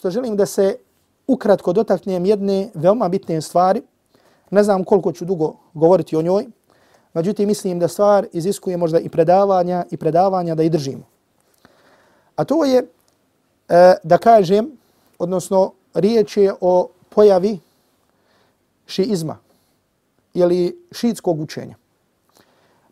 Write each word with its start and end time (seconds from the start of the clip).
što 0.00 0.10
želim 0.10 0.36
da 0.36 0.46
se 0.46 0.76
ukratko 1.26 1.72
dotaknem 1.72 2.24
jedne 2.24 2.70
veoma 2.74 3.08
bitne 3.08 3.40
stvari. 3.40 3.82
Ne 4.50 4.62
znam 4.62 4.84
koliko 4.84 5.12
ću 5.12 5.24
dugo 5.24 5.56
govoriti 5.74 6.16
o 6.16 6.22
njoj, 6.22 6.46
međutim 7.14 7.48
mislim 7.48 7.78
da 7.78 7.88
stvar 7.88 8.26
iziskuje 8.32 8.76
možda 8.76 8.98
i 8.98 9.08
predavanja 9.08 9.84
i 9.90 9.96
predavanja 9.96 10.54
da 10.54 10.62
i 10.62 10.70
držimo. 10.70 11.04
A 12.36 12.44
to 12.44 12.64
je 12.64 12.78
e, 12.78 13.94
da 14.02 14.18
kažem, 14.18 14.70
odnosno 15.18 15.72
riječ 15.94 16.36
je 16.36 16.54
o 16.60 16.88
pojavi 17.08 17.58
šiizma 18.86 19.36
ili 20.34 20.78
šiitskog 20.92 21.40
učenja. 21.40 21.76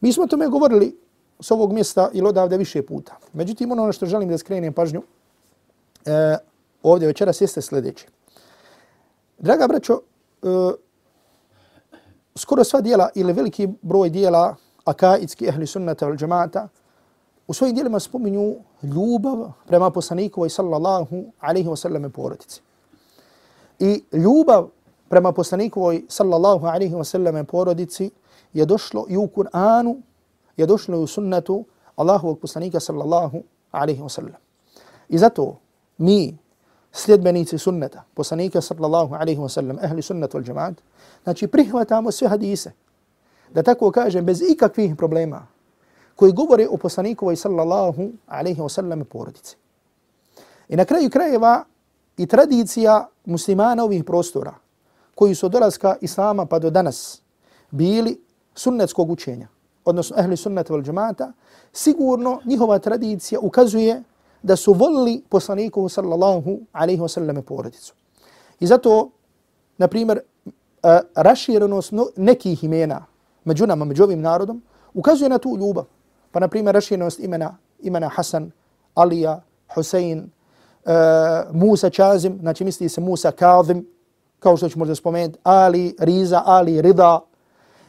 Mi 0.00 0.12
smo 0.12 0.24
o 0.24 0.26
tome 0.26 0.48
govorili 0.48 0.92
s 1.40 1.50
ovog 1.50 1.72
mjesta 1.72 2.10
ili 2.12 2.28
odavde 2.28 2.56
više 2.56 2.82
puta. 2.82 3.16
Međutim, 3.32 3.72
ono 3.72 3.92
što 3.92 4.06
želim 4.06 4.28
da 4.28 4.38
skrenem 4.38 4.72
pažnju 4.72 5.02
e, 6.04 6.36
ovdje 6.82 7.06
večeras 7.06 7.40
jeste 7.40 7.62
sljedeće. 7.62 8.06
Draga 9.38 9.66
braćo, 9.68 10.00
e, 10.42 10.46
skoro 12.34 12.64
sva 12.64 12.80
dijela 12.80 13.08
ili 13.14 13.32
veliki 13.32 13.68
broj 13.82 14.10
dijela 14.10 14.56
akaidski 14.84 15.46
ehli 15.46 15.66
sunnata 15.66 16.06
al 16.06 16.16
džemata 16.16 16.68
u 17.46 17.54
svojim 17.54 17.74
dijelima 17.74 18.00
spominju 18.00 18.56
ljubav 18.82 19.52
prema 19.66 19.90
poslanikovoj 19.90 20.50
sallallahu 20.50 21.24
alaihi 21.40 21.68
wasallam 21.68 22.08
porodici. 22.08 22.60
I 23.78 24.04
ljubav 24.12 24.68
prema 25.08 25.32
poslanikovoj 25.32 26.04
sallallahu 26.08 26.66
alaihi 26.66 26.94
wasallam 26.94 27.44
porodici 27.44 28.10
je 28.52 28.66
došlo 28.66 29.06
i 29.08 29.16
u 29.16 29.26
Kur'anu, 29.26 29.96
je 30.56 30.66
došlo 30.66 30.96
i 30.96 31.02
u 31.02 31.06
sunnetu 31.06 31.64
Allahovog 31.96 32.38
poslanika 32.38 32.80
sallallahu 32.80 33.42
alaihi 33.70 34.02
wasallam. 34.02 34.38
I 35.08 35.18
zato 35.18 35.56
mi, 35.98 36.38
sljedbenici 36.98 37.58
sunneta, 37.58 38.02
poslanika 38.14 38.60
sallallahu 38.60 39.14
alaihi 39.14 39.40
wa 39.40 39.48
sallam, 39.48 39.78
ehli 39.82 40.02
sunnetu 40.02 40.38
wal 40.38 40.44
džemaat, 40.44 40.74
znači 41.24 41.46
prihvatamo 41.46 42.10
sve 42.12 42.28
hadise, 42.28 42.72
da 43.54 43.62
tako 43.62 43.90
kažem, 43.90 44.24
bez 44.24 44.42
ikakvih 44.42 44.96
problema, 44.96 45.46
koji 46.16 46.32
govore 46.32 46.66
o 46.68 46.76
poslanikovoj 46.76 47.36
sallallahu 47.36 48.10
alaihi 48.26 48.60
wa 48.60 48.68
sallam 48.68 49.04
porodici. 49.04 49.56
I 50.68 50.76
na 50.76 50.84
kraju 50.84 51.10
krajeva 51.10 51.64
i 52.16 52.26
tradicija 52.26 53.08
muslimana 53.24 53.84
ovih 53.84 54.04
prostora, 54.04 54.54
koji 55.14 55.34
su 55.34 55.46
od 55.46 55.52
dolazka 55.52 55.96
Islama 56.00 56.46
pa 56.46 56.58
do 56.58 56.70
danas 56.70 57.22
bili 57.70 58.20
sunnetskog 58.54 59.10
učenja, 59.10 59.48
odnosno 59.84 60.16
ehli 60.18 60.36
sunnet 60.36 60.70
vel 60.70 60.82
džemata, 60.82 61.32
sigurno 61.72 62.40
njihova 62.44 62.78
tradicija 62.78 63.40
ukazuje 63.40 64.02
da 64.42 64.56
su 64.56 64.72
volili 64.72 65.22
poslaniku 65.28 65.88
sallallahu 65.88 66.58
alaihi 66.72 67.00
wa 67.02 67.08
sallam 67.08 67.42
porodicu. 67.42 67.94
I 68.60 68.66
zato, 68.66 69.10
na 69.78 69.88
primjer, 69.88 70.18
e, 70.18 71.00
raširenost 71.14 71.92
nekih 72.16 72.64
imena 72.64 73.06
među 73.44 73.66
nama, 73.66 73.84
među 73.84 74.02
ovim 74.02 74.20
narodom, 74.20 74.62
ukazuje 74.94 75.28
na 75.28 75.38
tu 75.38 75.56
ljubav. 75.60 75.84
Pa, 76.30 76.40
na 76.40 76.48
primjer, 76.48 76.74
raširenost 76.74 77.20
imena, 77.20 77.56
imena 77.80 78.08
Hasan, 78.08 78.50
Alija, 78.94 79.40
Husein, 79.74 80.18
uh, 80.84 80.92
Musa 81.52 81.90
Čazim, 81.90 82.38
znači 82.40 82.64
misli 82.64 82.88
se 82.88 83.00
Musa 83.00 83.30
Kazim, 83.30 83.86
kao 84.38 84.56
što 84.56 84.68
ću 84.68 84.78
možda 84.78 84.94
spomenuti, 84.94 85.38
Ali, 85.42 85.94
Riza, 85.98 86.42
Ali, 86.44 86.82
Rida. 86.82 87.20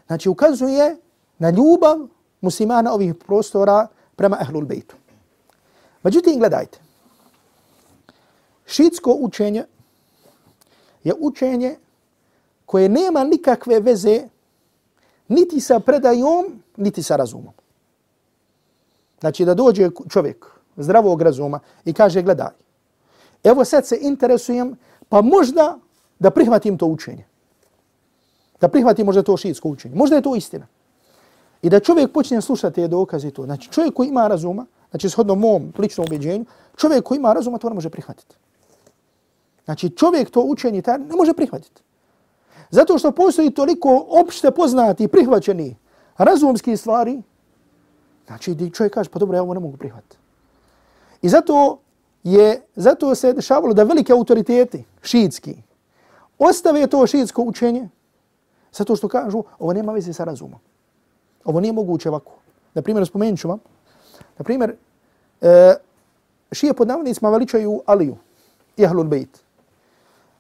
Znači, 0.08 0.30
ukazuje 0.30 0.98
na 1.40 1.50
ljubav 1.50 1.98
muslimana 2.42 2.94
ovih 2.94 3.16
prostora 3.16 3.88
prema 4.16 4.38
Ahlul 4.40 4.66
Bejtu. 4.66 4.96
Međutim, 6.04 6.40
gledajte. 6.40 6.80
Šitsko 8.66 9.16
učenje 9.20 9.66
je 11.04 11.14
učenje 11.20 11.76
koje 12.66 12.90
nema 12.90 13.24
nikakve 13.24 13.80
veze 13.80 14.28
niti 15.28 15.60
sa 15.60 15.80
predajom, 15.80 16.64
niti 16.78 17.04
sa 17.04 17.16
razumom. 17.16 17.54
Znači 19.20 19.46
da 19.46 19.54
dođe 19.54 19.90
čovjek 20.10 20.46
zdravog 20.78 21.22
razuma 21.22 21.60
i 21.86 21.94
kaže 21.94 22.22
gledaj, 22.22 22.54
evo 23.44 23.66
sad 23.66 23.88
se 23.88 23.98
interesujem, 24.02 24.78
pa 25.10 25.22
možda 25.22 25.78
da 26.20 26.30
prihvatim 26.30 26.78
to 26.78 26.86
učenje. 26.86 27.26
Da 28.62 28.68
prihvatim 28.68 29.06
možda 29.06 29.24
to 29.24 29.38
šitsko 29.38 29.70
učenje. 29.70 29.96
Možda 29.96 30.16
je 30.16 30.22
to 30.22 30.36
istina. 30.36 30.68
I 31.62 31.70
da 31.70 31.80
čovjek 31.80 32.12
počne 32.12 32.42
slušati 32.42 32.76
te 32.76 32.88
dokaze 32.88 33.32
to. 33.32 33.46
Znači 33.46 33.72
čovjek 33.72 33.94
koji 33.94 34.08
ima 34.08 34.28
razuma, 34.28 34.66
znači 34.90 35.10
shodno 35.10 35.36
mom 35.36 35.74
ličnom 35.78 36.08
ubjeđenju, 36.08 36.46
čovjek 36.78 37.04
koji 37.04 37.18
ima 37.18 37.34
razuma 37.34 37.58
to 37.58 37.70
ne 37.70 37.76
može 37.76 37.90
prihvatiti. 37.90 38.36
Znači 39.66 39.90
čovjek 39.90 40.30
to 40.30 40.42
učenje 40.42 40.82
taj 40.82 40.98
ne 40.98 41.16
može 41.16 41.34
prihvatiti. 41.34 41.82
Zato 42.70 42.98
što 42.98 43.12
postoji 43.12 43.52
toliko 43.52 44.06
opšte 44.10 44.52
poznati 44.52 45.04
i 45.04 45.08
prihvaćeni 45.08 45.76
razumski 46.18 46.78
stvari, 46.78 47.22
znači 48.28 48.56
di 48.56 48.72
čovjek 48.72 48.94
kaže 48.94 49.10
pa 49.10 49.20
dobro 49.20 49.38
ja 49.38 49.42
ovo 49.44 49.54
ne 49.54 49.60
mogu 49.60 49.78
prihvatiti. 49.78 50.18
I 51.22 51.30
zato 51.30 51.80
je, 52.24 52.62
zato 52.76 53.16
se 53.16 53.34
dešavalo 53.34 53.74
da 53.74 53.84
velike 53.84 54.14
autoriteti, 54.14 54.84
šiitski, 55.02 55.56
ostave 56.40 56.88
to 56.88 57.08
šiitsko 57.08 57.42
učenje, 57.42 57.90
zato 58.74 58.96
što 58.96 59.08
kažu 59.08 59.44
ovo 59.60 59.74
nema 59.74 59.92
veze 59.92 60.14
sa 60.14 60.24
razumom. 60.24 60.60
Ovo 61.46 61.60
nije 61.60 61.74
moguće 61.74 62.10
ovako. 62.10 62.32
Na 62.74 62.82
primjer, 62.82 63.08
spomenut 63.08 63.40
ću 63.40 63.48
vam. 63.48 63.60
Na 64.40 64.44
primjer, 64.44 64.76
e, 65.42 65.76
šije 66.52 66.74
pod 66.74 66.88
navodnicima 66.88 67.30
veličaju 67.30 67.82
Aliju 67.86 68.18
i 68.78 68.86
Ahlul 68.86 69.04
Bejt. 69.04 69.40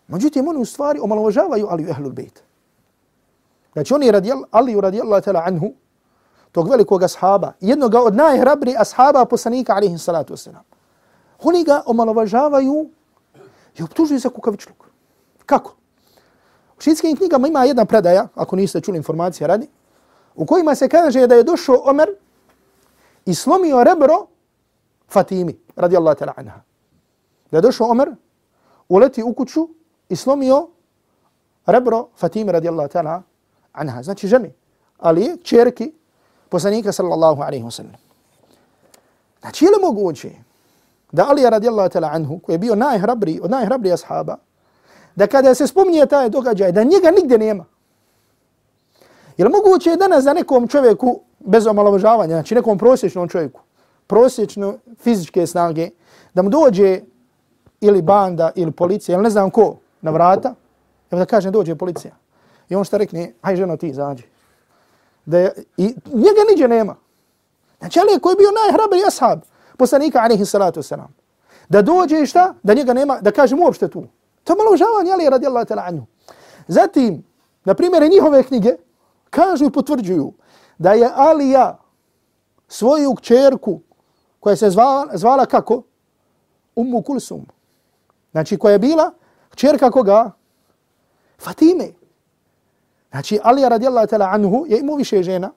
Međutim, 0.07 0.47
oni 0.47 0.59
u 0.59 0.65
stvari 0.65 0.99
omalovažavaju 0.99 1.67
Aliju 1.69 1.87
i 1.87 1.91
Ahlul 1.91 2.11
Bejt. 2.11 2.43
Znači, 3.73 3.93
oni 3.93 4.11
radi 4.11 4.31
Aliju 4.51 4.81
radijallahu 4.81 5.23
ta'la 5.25 5.43
anhu, 5.45 5.73
tog 6.51 6.69
velikog 6.69 7.03
ashaba, 7.03 7.53
jednog 7.59 7.93
od 7.95 8.15
najhrabri 8.15 8.75
ashaba 8.77 9.25
poslanika, 9.25 9.75
alaihi 9.75 9.97
salatu 9.97 10.33
wasalam. 10.33 10.63
Oni 11.43 11.63
ga 11.63 11.81
omalovažavaju 11.85 12.89
i 13.79 13.83
optužuju 13.83 14.19
za 14.19 14.29
kukavičluk. 14.29 14.87
Kako? 15.45 15.75
U 16.77 16.81
šitskim 16.81 17.17
knjigama 17.17 17.47
ima 17.47 17.65
jedna 17.65 17.85
predaja, 17.85 18.27
ako 18.35 18.55
niste 18.55 18.81
čuli 18.81 18.97
informacije 18.97 19.47
radi, 19.47 19.67
u 20.35 20.45
kojima 20.45 20.75
se 20.75 20.89
kaže 20.89 21.27
da 21.27 21.35
je 21.35 21.43
došao 21.43 21.81
Omer 21.85 22.09
i 23.29 23.33
slomio 23.35 23.83
rebro 23.83 24.27
Fatimi, 25.07 25.53
radijallahu 25.75 26.17
ta'la 26.17 26.33
anha. 26.37 26.61
Da 27.51 27.57
je 27.57 27.61
došao 27.61 27.89
Omer, 27.89 28.09
uleti 28.89 29.23
u 29.23 29.33
kuću 29.33 29.69
i 30.09 30.15
slomio 30.15 30.67
rebro 31.65 32.07
Fatimi, 32.15 32.51
radijallahu 32.51 32.89
ta'la 32.89 33.21
anha. 33.73 34.03
Znači 34.03 34.27
ženi, 34.27 34.53
ali 34.97 35.37
čerki 35.43 35.93
poslanika 36.49 36.91
sallallahu 36.91 37.41
alaihi 37.41 37.63
wa 37.65 37.71
sallam. 37.71 37.95
Znači 39.39 39.65
je 39.65 39.71
li 39.71 39.81
moguće 39.81 40.31
da 41.11 41.25
Ali 41.29 41.49
radijallahu 41.49 41.89
ta'la 41.89 42.09
anhu, 42.11 42.39
koji 42.39 42.53
je 42.53 42.59
bio 42.59 42.75
najhrabri, 42.75 43.39
od 43.43 43.51
najhrabri 43.51 43.93
ashaba, 43.93 44.37
da 45.15 45.27
kada 45.27 45.55
se 45.55 45.67
spominje 45.67 46.05
taj 46.05 46.29
događaj, 46.29 46.71
da 46.71 46.83
njega 46.83 47.11
nigdje 47.11 47.37
nema, 47.37 47.65
Je 49.39 49.45
li 49.45 49.51
moguće 49.51 49.95
danas 49.95 50.23
za 50.23 50.33
nekom 50.33 50.67
čovjeku, 50.67 51.21
bez 51.39 51.67
omalovažavanja, 51.67 52.35
znači 52.35 52.55
nekom 52.55 52.77
prosječnom 52.77 53.29
čovjeku, 53.29 53.61
prosječno 54.07 54.77
fizičke 54.99 55.47
snage, 55.47 55.89
da 56.33 56.41
mu 56.41 56.49
dođe 56.49 57.01
ili 57.81 58.01
banda 58.01 58.51
ili 58.55 58.71
policija, 58.71 59.15
ili 59.15 59.23
ne 59.23 59.29
znam 59.29 59.49
ko, 59.49 59.75
na 60.01 60.11
vrata, 60.11 60.55
evo 61.11 61.19
da 61.19 61.25
kažem 61.25 61.51
dođe 61.51 61.75
policija. 61.75 62.15
I 62.69 62.75
on 62.75 62.83
šta 62.83 62.97
rekne, 62.97 63.33
aj 63.41 63.55
ženo 63.55 63.77
ti 63.77 63.87
izađi. 63.87 64.23
Da 65.25 65.37
je, 65.37 65.53
I 65.77 65.83
njega 66.05 66.41
niđe 66.51 66.67
nema. 66.67 66.95
Znači 67.79 67.99
ali 67.99 68.19
koji 68.19 68.33
je 68.33 68.37
bio 68.37 68.49
najhrabri 68.65 68.99
ashab, 69.07 69.39
poslanika 69.77 70.19
alaihi 70.19 70.45
salatu 70.45 70.79
wasalam. 70.79 71.07
Da 71.69 71.81
dođe 71.81 72.21
i 72.21 72.25
šta? 72.25 72.53
Da 72.63 72.73
njega 72.73 72.93
nema, 72.93 73.21
da 73.21 73.31
kažem 73.31 73.59
uopšte 73.59 73.87
tu. 73.87 74.03
To 74.43 74.53
je 74.53 74.57
malo 74.57 74.77
žavanje, 74.77 75.11
ali 75.11 75.29
radijallahu 75.29 75.65
ta'la 75.65 75.87
anju. 75.87 76.05
Zatim, 76.67 77.23
na 77.65 77.73
primjer, 77.73 78.09
njihove 78.09 78.43
knjige, 78.43 78.75
kažu 79.29 79.65
i 79.65 79.71
potvrđuju 79.71 80.33
da 80.79 80.93
je 80.93 81.09
Alija 81.15 81.77
svoju 82.67 83.15
kćerku 83.15 83.79
koja 84.39 84.55
se 84.55 84.69
zvala, 84.69 85.07
zvala 85.13 85.45
kako? 85.45 85.83
Ummu 86.75 87.01
Kulsum. 87.01 87.45
Znači 88.31 88.57
koja 88.57 88.71
je 88.71 88.79
bila 88.79 89.11
kćerka 89.49 89.91
koga? 89.91 90.31
Fatime. 91.39 91.87
Znači 93.11 93.39
Alija 93.43 93.67
radijallahu 93.69 94.07
ta'la 94.07 94.33
anhu 94.33 94.65
je 94.67 94.79
imao 94.79 94.95
više 94.95 95.23
žena. 95.23 95.51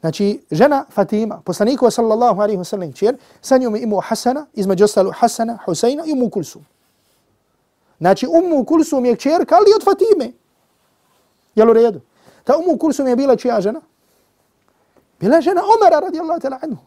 Znači 0.00 0.42
žena 0.50 0.84
Fatima, 0.90 1.40
poslanikova 1.44 1.90
sallallahu 1.90 2.40
alaihi 2.40 2.58
wa 2.58 2.64
sallam 2.64 2.92
kćer, 2.92 3.16
sa 3.40 3.58
njom 3.58 3.76
je 3.76 3.82
imao 3.82 4.00
Hasana, 4.00 4.46
između 4.52 4.84
ostalo 4.84 5.12
Hasana, 5.16 5.58
Huseina 5.64 6.04
i 6.06 6.12
Ummu 6.12 6.30
Kulsum. 6.30 6.64
Znači 7.98 8.26
Ummu 8.26 8.64
Kulsum 8.64 9.04
je 9.04 9.16
kćerka 9.16 9.54
ali 9.54 9.74
od 9.76 9.84
Fatime. 9.84 10.32
Jel 11.54 11.70
u 11.70 11.72
redu? 11.72 12.00
Ta 12.44 12.56
Ummu 12.56 12.78
Kulsum 12.78 13.06
je 13.06 13.16
bila 13.16 13.36
čija 13.36 13.60
žena? 13.60 13.80
Bila 15.22 15.40
žena 15.40 15.62
Omara 15.62 16.00
radijallahu 16.00 16.40
ta'la 16.40 16.58
anhu. 16.62 16.82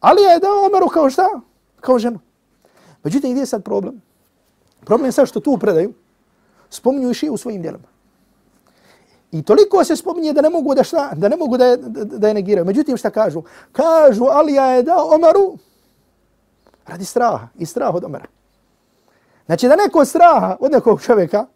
Ali 0.00 0.22
je 0.22 0.38
dao 0.38 0.66
Omeru 0.66 0.88
kao 0.88 1.10
šta? 1.10 1.26
Kao 1.80 1.98
ženu. 1.98 2.18
Međutim, 3.02 3.30
gdje 3.30 3.42
je 3.42 3.46
sad 3.46 3.64
problem? 3.64 4.02
Problem 4.84 5.06
je 5.06 5.12
sad 5.12 5.28
što 5.28 5.40
tu 5.40 5.58
predaju, 5.58 5.92
spominju 6.70 7.12
i 7.22 7.30
u 7.30 7.36
svojim 7.36 7.62
djelima. 7.62 7.88
I 9.32 9.42
toliko 9.42 9.84
se 9.84 9.96
spominje 9.96 10.32
da 10.32 10.40
ne 10.40 10.50
mogu 10.50 10.74
da 10.74 10.84
šta, 10.84 11.10
da 11.14 11.28
ne 11.28 11.36
mogu 11.36 11.56
da 11.56 11.66
je, 11.66 11.76
da, 11.76 12.04
da 12.04 12.28
je 12.28 12.34
negiraju. 12.34 12.64
Međutim, 12.64 12.96
šta 12.96 13.10
kažu? 13.10 13.42
Kažu, 13.72 14.24
Alija 14.24 14.66
je 14.66 14.82
dao 14.82 15.14
Omaru 15.14 15.58
radi 16.86 17.04
straha 17.04 17.48
i 17.58 17.66
strah 17.66 17.94
od 17.94 18.04
Omara. 18.04 18.26
Znači 19.46 19.68
da 19.68 19.76
neko 19.76 20.04
straha 20.04 20.56
od 20.60 20.72
nekog 20.72 21.02
čovjeka, 21.02 21.46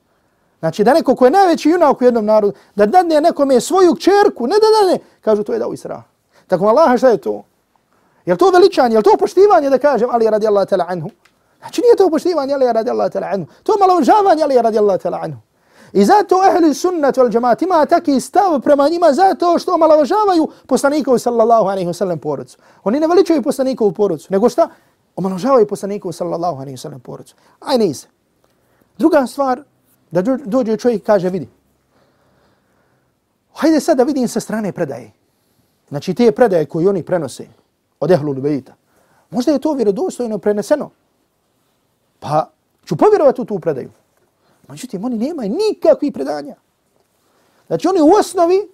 znači 0.60 0.84
da 0.84 0.94
neko 0.94 1.14
ko 1.14 1.24
je 1.24 1.30
najveći 1.30 1.70
junak 1.70 2.00
u 2.00 2.04
jednom 2.04 2.24
narodu, 2.24 2.52
da 2.74 2.86
dadne 2.86 3.20
nekome 3.20 3.60
svoju 3.60 3.96
čerku, 3.96 4.46
ne 4.46 4.54
da 4.54 4.66
dadne, 4.80 5.04
kažu 5.20 5.42
to 5.42 5.52
je 5.52 5.58
dao 5.58 5.72
Isra. 5.72 6.02
Tako 6.46 6.66
Allah, 6.66 6.98
šta 6.98 7.08
je 7.08 7.16
to? 7.16 7.44
Je 8.26 8.36
to 8.36 8.50
veličanje, 8.50 8.96
je 8.96 9.02
to 9.02 9.16
poštivanje 9.18 9.70
da 9.70 9.78
kažem 9.78 10.08
Ali 10.12 10.30
radi 10.30 10.46
Allah 10.46 10.68
tala 10.68 10.86
anhu? 10.88 11.10
Znači 11.58 11.80
nije 11.80 11.96
to 11.96 12.10
poštivanje 12.10 12.54
Ali 12.54 12.72
radi 12.72 12.90
Allah 12.90 13.12
tala 13.12 13.26
anhu. 13.26 13.46
To 13.62 13.72
je 13.72 13.78
malo 13.78 14.02
žavanje 14.02 14.42
Ali 14.42 14.62
radi 14.62 14.78
Allah 14.78 15.00
tala 15.00 15.18
anhu. 15.22 15.38
I 15.92 16.04
zato 16.04 16.44
ehli 16.46 16.74
sunnat 16.74 17.16
wal 17.16 17.30
džamaat 17.30 17.62
ima 17.62 17.86
taki 17.86 18.20
stav 18.20 18.60
prema 18.60 18.88
njima 18.88 19.12
zato 19.12 19.58
što 19.58 19.74
omalovažavaju 19.74 20.48
poslanikovu 20.66 21.18
sallallahu 21.18 21.68
alaihi 21.68 21.88
wa 21.88 21.92
sallam 21.92 22.18
porodcu. 22.18 22.58
Oni 22.84 23.00
ne 23.00 23.06
veličaju 23.06 23.42
poslanikovu 23.42 23.92
porodcu, 23.92 24.28
nego 24.30 24.48
šta? 24.48 24.68
Omalovažavaju 25.16 25.66
poslanikovu 25.66 26.12
sallallahu 26.12 26.56
alaihi 26.60 26.76
wa 26.76 26.80
sallam 26.80 27.00
porodcu. 27.00 27.34
Aj 27.60 27.78
ne. 27.78 27.92
Druga 28.98 29.26
stvar, 29.26 29.62
da 30.10 30.22
dođe 30.22 30.76
čovjek 30.76 31.02
kaže 31.06 31.30
vidi. 31.30 31.48
Hajde 33.54 33.80
sad 33.80 33.96
da 33.96 34.04
vidim 34.04 34.28
sa 34.28 34.40
strane 34.40 34.72
predaje. 34.72 35.12
Znači 35.88 36.14
te 36.14 36.32
predaje 36.32 36.66
koje 36.66 36.88
oni 36.88 37.02
prenose 37.02 37.46
od 38.00 38.10
Ehlul 38.10 38.34
Bejita. 38.34 38.74
Možda 39.30 39.52
je 39.52 39.58
to 39.58 39.74
vjerodostojno 39.74 40.38
preneseno. 40.38 40.90
Pa 42.20 42.50
ću 42.86 42.96
povjerovati 42.96 43.40
u 43.40 43.44
tu 43.44 43.58
predaju. 43.58 43.90
Međutim, 44.68 45.04
oni 45.04 45.18
nemaju 45.18 45.50
nikakvih 45.50 46.12
predanja. 46.12 46.54
Znači, 47.66 47.88
oni 47.88 48.00
u 48.00 48.12
osnovi 48.18 48.68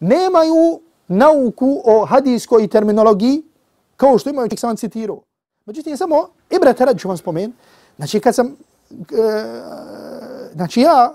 nemaju 0.00 0.80
nauku 1.08 1.82
o 1.84 2.04
hadijskoj 2.04 2.68
terminologiji 2.68 3.42
kao 3.96 4.18
što 4.18 4.30
imaju, 4.30 4.48
čak 4.48 4.58
sam 4.58 4.76
citirao. 4.76 5.20
Međutim, 5.66 5.96
samo 5.96 6.28
Ibra 6.50 6.72
Terad 6.72 6.98
ću 6.98 7.08
vam 7.08 7.16
spomenuti. 7.16 7.58
Znači, 7.96 8.20
kad 8.20 8.34
sam, 8.34 8.46
e, 8.46 8.54
znači 10.54 10.80
ja, 10.80 11.14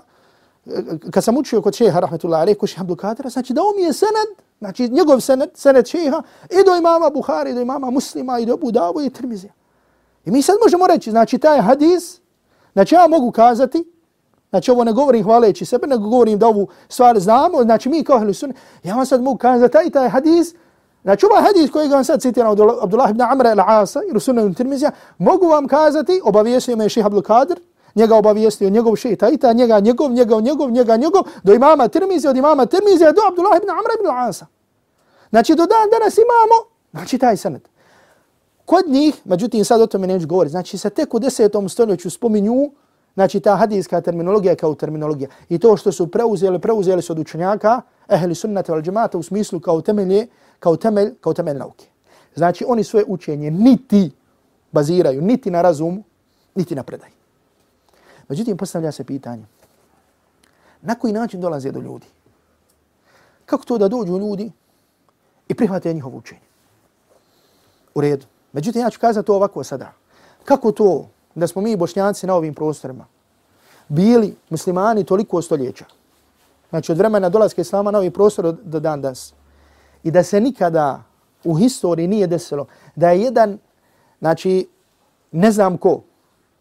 kad 1.10 1.24
sam 1.24 1.36
učio 1.36 1.62
kod 1.62 1.74
šeha, 1.74 2.00
rahmetullahi 2.00 2.42
alaih, 2.42 2.58
kod 2.58 2.68
šeha 2.68 2.80
Abdul 2.80 2.96
Kadira, 2.96 3.28
znači 3.28 3.52
da 3.52 3.60
mi 3.76 3.82
je 3.82 3.92
sened, 3.92 4.28
znači 4.58 4.88
njegov 4.88 5.20
sened, 5.20 5.50
sened 5.54 5.86
šeha, 5.86 6.22
i 6.50 6.64
do 6.66 6.76
imama 6.76 7.10
Buhari, 7.10 7.50
i 7.50 7.54
do 7.54 7.60
imama 7.60 7.90
Muslima, 7.90 8.38
i 8.38 8.46
do 8.46 8.54
Abu 8.54 8.70
Davu, 8.70 9.02
i 9.02 9.10
Tirmizija. 9.10 9.52
I 10.24 10.30
mi 10.30 10.42
sad 10.42 10.56
možemo 10.62 10.86
reći, 10.86 11.10
znači 11.10 11.38
taj 11.38 11.60
hadis, 11.60 12.20
znači 12.72 12.94
ja 12.94 13.06
mogu 13.08 13.30
kazati, 13.30 13.84
Znači 14.50 14.70
ovo 14.70 14.84
ne 14.84 14.92
govorim 14.92 15.24
hvaleći 15.24 15.64
sebe, 15.64 15.86
nego 15.86 16.08
govorim 16.08 16.38
da 16.38 16.46
ovu 16.46 16.68
stvar 16.88 17.20
znamo. 17.20 17.62
Znači 17.62 17.88
mi 17.88 18.04
kao 18.04 18.34
sunne, 18.34 18.54
ja 18.82 18.94
vam 18.94 19.06
sad 19.06 19.22
mogu 19.22 19.38
kazati 19.38 19.72
taj 19.72 19.90
taj 19.90 20.08
hadis, 20.08 20.54
znači 21.02 21.26
ovaj 21.26 21.42
hadis 21.42 21.70
koji 21.70 21.88
vam 21.88 22.04
sad 22.04 22.20
citiram 22.20 22.50
od 22.50 22.60
Abdullah 22.82 23.10
ibn 23.10 23.22
Amra 23.22 23.54
al-Asa 23.54 24.00
i 24.10 24.12
Rusunna 24.12 24.42
ibn 24.42 24.54
Tirmizija, 24.54 24.90
mogu 25.18 25.46
vam 25.46 25.68
kazati, 25.68 26.20
obavijestio 26.24 26.76
me 26.76 26.88
šeha 26.88 27.06
Abdul 27.06 27.22
Kadir, 27.22 27.60
njega 27.96 28.16
obavijestio 28.16 28.70
njegov 28.70 28.96
šeha 28.96 29.28
i 29.28 29.36
ta 29.36 29.52
njega 29.52 29.80
njegov, 29.80 30.12
njegov, 30.12 30.40
njegov, 30.40 30.70
njega 30.70 30.96
njegov, 30.96 31.22
do 31.42 31.54
imama 31.54 31.88
Tirmizija, 31.88 32.30
od 32.30 32.36
imama 32.36 32.66
Tirmizija 32.66 33.12
do 33.12 33.20
Abdullah 33.28 33.56
ibn 33.56 33.70
Amra 33.70 33.92
ibn 33.98 34.08
al-Asa. 34.08 34.44
Znači 35.30 35.54
do 35.54 35.66
dan 35.66 35.90
danas 35.90 36.14
imamo, 36.18 36.56
znači 36.90 37.18
taj 37.18 37.36
sanad. 37.36 37.68
Kod 38.64 38.84
njih, 38.88 39.14
međutim 39.24 39.64
sad 39.64 39.80
o 39.80 39.86
tome 39.86 40.06
neću 40.06 40.26
govoriti, 40.26 40.50
znači 40.50 40.78
se 40.78 40.90
tek 40.90 41.14
u 41.14 41.18
desetom 41.18 41.68
stoljeću 41.68 42.10
spominju 42.10 42.70
Znači 43.16 43.40
ta 43.40 43.56
hadijska 43.56 44.00
terminologija 44.00 44.54
kao 44.54 44.74
terminologija. 44.74 45.28
I 45.48 45.58
to 45.58 45.76
što 45.76 45.92
su 45.92 46.06
preuzeli, 46.06 46.58
preuzeli 46.58 47.02
su 47.02 47.12
od 47.12 47.18
učenjaka, 47.18 47.82
ehli 48.08 48.34
sunnata 48.34 48.72
wal 48.72 48.82
džemata 48.82 49.18
u 49.18 49.22
smislu 49.22 49.60
kao 49.60 49.80
temelje, 49.80 50.26
kao 50.58 50.76
temelj, 50.76 51.14
kao 51.20 51.32
temelj 51.32 51.56
nauke. 51.56 51.86
Znači 52.34 52.64
oni 52.68 52.84
svoje 52.84 53.04
učenje 53.08 53.50
niti 53.50 54.10
baziraju, 54.72 55.22
niti 55.22 55.50
na 55.50 55.62
razumu, 55.62 56.02
niti 56.54 56.74
na 56.74 56.82
predaji. 56.82 57.12
Međutim, 58.28 58.56
postavlja 58.56 58.92
se 58.92 59.04
pitanje. 59.04 59.44
Na 60.82 60.94
koji 60.94 61.12
način 61.12 61.40
dolaze 61.40 61.72
do 61.72 61.80
ljudi? 61.80 62.06
Kako 63.46 63.64
to 63.64 63.78
da 63.78 63.88
dođu 63.88 64.18
ljudi 64.18 64.52
i 65.48 65.54
prihvate 65.54 65.94
njihovo 65.94 66.18
učenje? 66.18 66.40
U 67.94 68.00
redu. 68.00 68.26
Međutim, 68.52 68.82
ja 68.82 68.90
ću 68.90 69.00
kazati 69.00 69.26
to 69.26 69.34
ovako 69.34 69.64
sada. 69.64 69.92
Kako 70.44 70.72
to 70.72 71.08
da 71.34 71.46
smo 71.46 71.62
mi 71.62 71.76
bošnjanci 71.76 72.26
na 72.26 72.34
ovim 72.34 72.54
prostorima 72.54 73.06
bili 73.88 74.36
muslimani 74.50 75.04
toliko 75.04 75.42
stoljeća. 75.42 75.84
Znači 76.70 76.92
od 76.92 76.98
vremena 76.98 77.28
dolaske 77.28 77.60
islama 77.60 77.90
na 77.90 77.98
ovim 77.98 78.12
prostor 78.12 78.56
do 78.62 78.80
dan 78.80 79.02
danas. 79.02 79.34
I 80.02 80.10
da 80.10 80.22
se 80.22 80.40
nikada 80.40 81.02
u 81.44 81.54
historiji 81.54 82.08
nije 82.08 82.26
desilo 82.26 82.66
da 82.94 83.10
je 83.10 83.22
jedan, 83.22 83.58
znači 84.18 84.68
ne 85.32 85.52
znam 85.52 85.78
ko, 85.78 86.00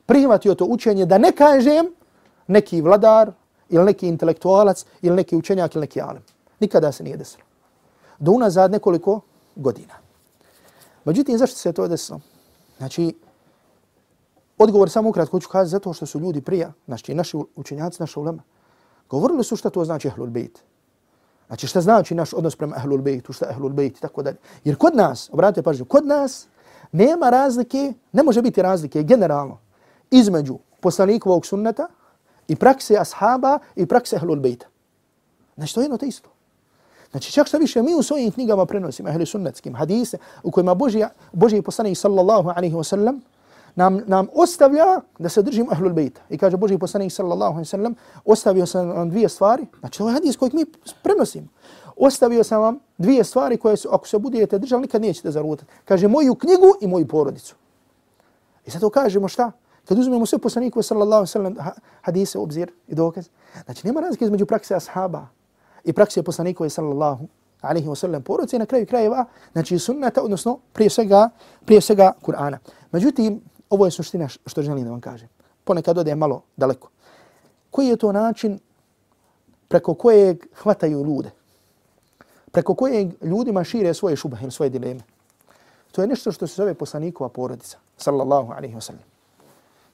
prihvatio 0.05 0.55
to 0.55 0.65
učenje 0.65 1.05
da 1.05 1.17
ne 1.17 1.31
kažem 1.31 1.85
neki 2.47 2.81
vladar 2.81 3.31
ili 3.69 3.85
neki 3.85 4.07
intelektualac 4.07 4.85
ili 5.01 5.15
neki 5.15 5.35
učenjak 5.35 5.75
ili 5.75 5.81
neki 5.81 6.01
alim. 6.01 6.21
Nikada 6.59 6.91
se 6.91 7.03
nije 7.03 7.17
desilo. 7.17 7.43
Do 8.19 8.31
unazad 8.31 8.71
nekoliko 8.71 9.21
godina. 9.55 9.93
Međutim, 11.05 11.37
zašto 11.37 11.57
se 11.57 11.73
to 11.73 11.87
desilo? 11.87 12.19
Znači, 12.77 13.13
Odgovor 14.57 14.89
samo 14.89 15.09
ukratko 15.09 15.39
ću 15.39 15.49
kazati 15.49 15.69
zato 15.69 15.93
što 15.93 16.05
su 16.05 16.19
ljudi 16.19 16.41
prija, 16.41 16.73
znači 16.85 17.15
naši 17.15 17.37
učenjaci, 17.55 18.01
naša 18.01 18.19
ulema, 18.19 18.43
govorili 19.09 19.43
su 19.43 19.55
šta 19.55 19.69
to 19.69 19.85
znači 19.85 20.07
ehlul 20.07 20.27
bejt. 20.27 20.59
Znači 21.47 21.67
šta 21.67 21.81
znači 21.81 22.15
naš 22.15 22.33
odnos 22.33 22.55
prema 22.55 22.75
ehlul 22.77 23.01
bejtu, 23.01 23.33
šta 23.33 23.49
ehlul 23.49 23.69
bejt 23.69 23.97
i 23.97 24.01
tako 24.01 24.23
dalje. 24.23 24.37
Jer 24.63 24.77
kod 24.77 24.95
nas, 24.95 25.29
obratite 25.33 25.61
pažnju, 25.61 25.85
kod 25.85 26.05
nas 26.05 26.47
nema 26.91 27.29
razlike, 27.29 27.93
ne 28.11 28.23
može 28.23 28.41
biti 28.41 28.61
razlike 28.61 29.03
generalno 29.03 29.57
između 30.17 30.57
poslanikovog 30.79 31.45
sunneta 31.45 31.87
i 32.47 32.55
prakse 32.55 32.97
ashaba 32.97 33.59
i 33.75 33.85
prakse 33.85 34.15
ahlul 34.15 34.39
bejta. 34.39 34.67
Znači 35.55 35.73
to 35.73 35.81
je 35.81 35.83
jedno 35.85 35.97
te 35.97 36.07
isto. 36.07 36.29
Znači 37.11 37.31
čak 37.31 37.47
što 37.47 37.57
više 37.57 37.81
mi 37.81 37.93
u 37.93 38.03
svojim 38.03 38.31
knjigama 38.31 38.65
prenosimo 38.65 39.09
ahli 39.09 39.25
sunnetskim 39.25 39.75
hadise 39.75 40.17
u 40.43 40.51
kojima 40.51 40.73
Boži, 40.73 41.03
Boži 41.33 41.61
poslanik 41.61 41.97
sallallahu 41.97 42.49
alaihi 42.49 42.75
wasallam 42.75 43.19
nam, 43.75 44.01
nam 44.07 44.27
ostavlja 44.33 45.01
da 45.19 45.29
se 45.29 45.41
držimo 45.41 45.71
ahlul 45.71 45.93
bejta. 45.93 46.21
I 46.29 46.37
kaže 46.37 46.57
Boži 46.57 46.77
poslanik 46.77 47.11
sallallahu 47.11 47.53
alaihi 47.53 47.69
wasallam 47.69 47.93
ostavio 48.25 48.65
sam 48.65 48.89
vam 48.89 49.09
dvije 49.09 49.29
stvari, 49.29 49.65
znači 49.79 49.97
to 49.97 50.07
je 50.07 50.13
hadis 50.13 50.37
kojeg 50.37 50.53
mi 50.53 50.65
prenosimo. 51.03 51.47
Ostavio 51.97 52.43
sam 52.43 52.61
vam 52.61 52.79
dvije 52.97 53.23
stvari 53.23 53.57
koje 53.57 53.77
su, 53.77 53.89
ako 53.91 54.07
se 54.07 54.19
budete 54.19 54.59
držali, 54.59 54.81
nikad 54.81 55.01
nećete 55.01 55.31
zarutati. 55.31 55.71
Kaže 55.85 56.07
moju 56.07 56.35
knjigu 56.35 56.75
i 56.81 56.87
moju 56.87 57.07
porodicu. 57.07 57.55
I 58.65 58.71
zato 58.71 58.89
kažemo 58.89 59.27
šta? 59.27 59.51
Kad 59.85 59.99
uzmemo 59.99 60.25
sve 60.25 60.39
poslanikove 60.39 60.83
sallallahu 60.83 61.19
alaihi 61.19 61.31
sallam 61.31 61.55
hadise, 62.01 62.39
obzir 62.39 62.71
i 62.87 62.95
dokaz. 62.95 63.29
Znači 63.65 63.87
nema 63.87 64.01
razlike 64.01 64.25
između 64.25 64.45
prakse 64.45 64.75
ashaba 64.75 65.27
i 65.83 65.93
prakse 65.93 66.23
poslanikove 66.23 66.69
sallallahu 66.69 67.27
alaihi 67.61 67.87
wa 67.87 67.95
sallam 67.95 68.23
poruce 68.23 68.59
na 68.59 68.65
kraju 68.65 68.85
krajeva, 68.85 69.25
znači 69.51 69.79
sunnata, 69.79 70.23
odnosno 70.23 70.59
prije 70.73 70.89
svega, 70.89 71.29
prije 71.65 71.81
svega 71.81 72.11
Kur'ana. 72.21 72.57
Međutim, 72.91 73.41
Ovo 73.69 73.85
je 73.85 73.91
suština 73.91 74.27
što 74.27 74.61
želim 74.61 74.83
da 74.83 74.91
vam 74.91 75.01
kažem. 75.01 75.29
Ponekad 75.63 75.97
ode 75.97 76.15
malo 76.15 76.41
daleko. 76.57 76.89
Koji 77.71 77.87
je 77.87 77.97
to 77.97 78.11
način 78.11 78.59
preko 79.67 79.93
kojeg 79.93 80.45
hvataju 80.55 81.03
ljude? 81.03 81.31
Preko 82.51 82.75
kojeg 82.75 83.13
ljudima 83.21 83.63
šire 83.63 83.93
svoje 83.93 84.15
šubahe 84.15 84.43
ili 84.43 84.51
svoje 84.51 84.69
dileme? 84.69 85.01
To 85.91 86.01
je 86.01 86.07
nešto 86.07 86.31
što 86.31 86.47
se 86.47 86.55
zove 86.55 86.73
poslanikova 86.73 87.29
porodica. 87.29 87.77
Sallallahu 87.97 88.51
alaihi 88.51 88.75
wa 88.75 88.81
sallam. 88.81 89.14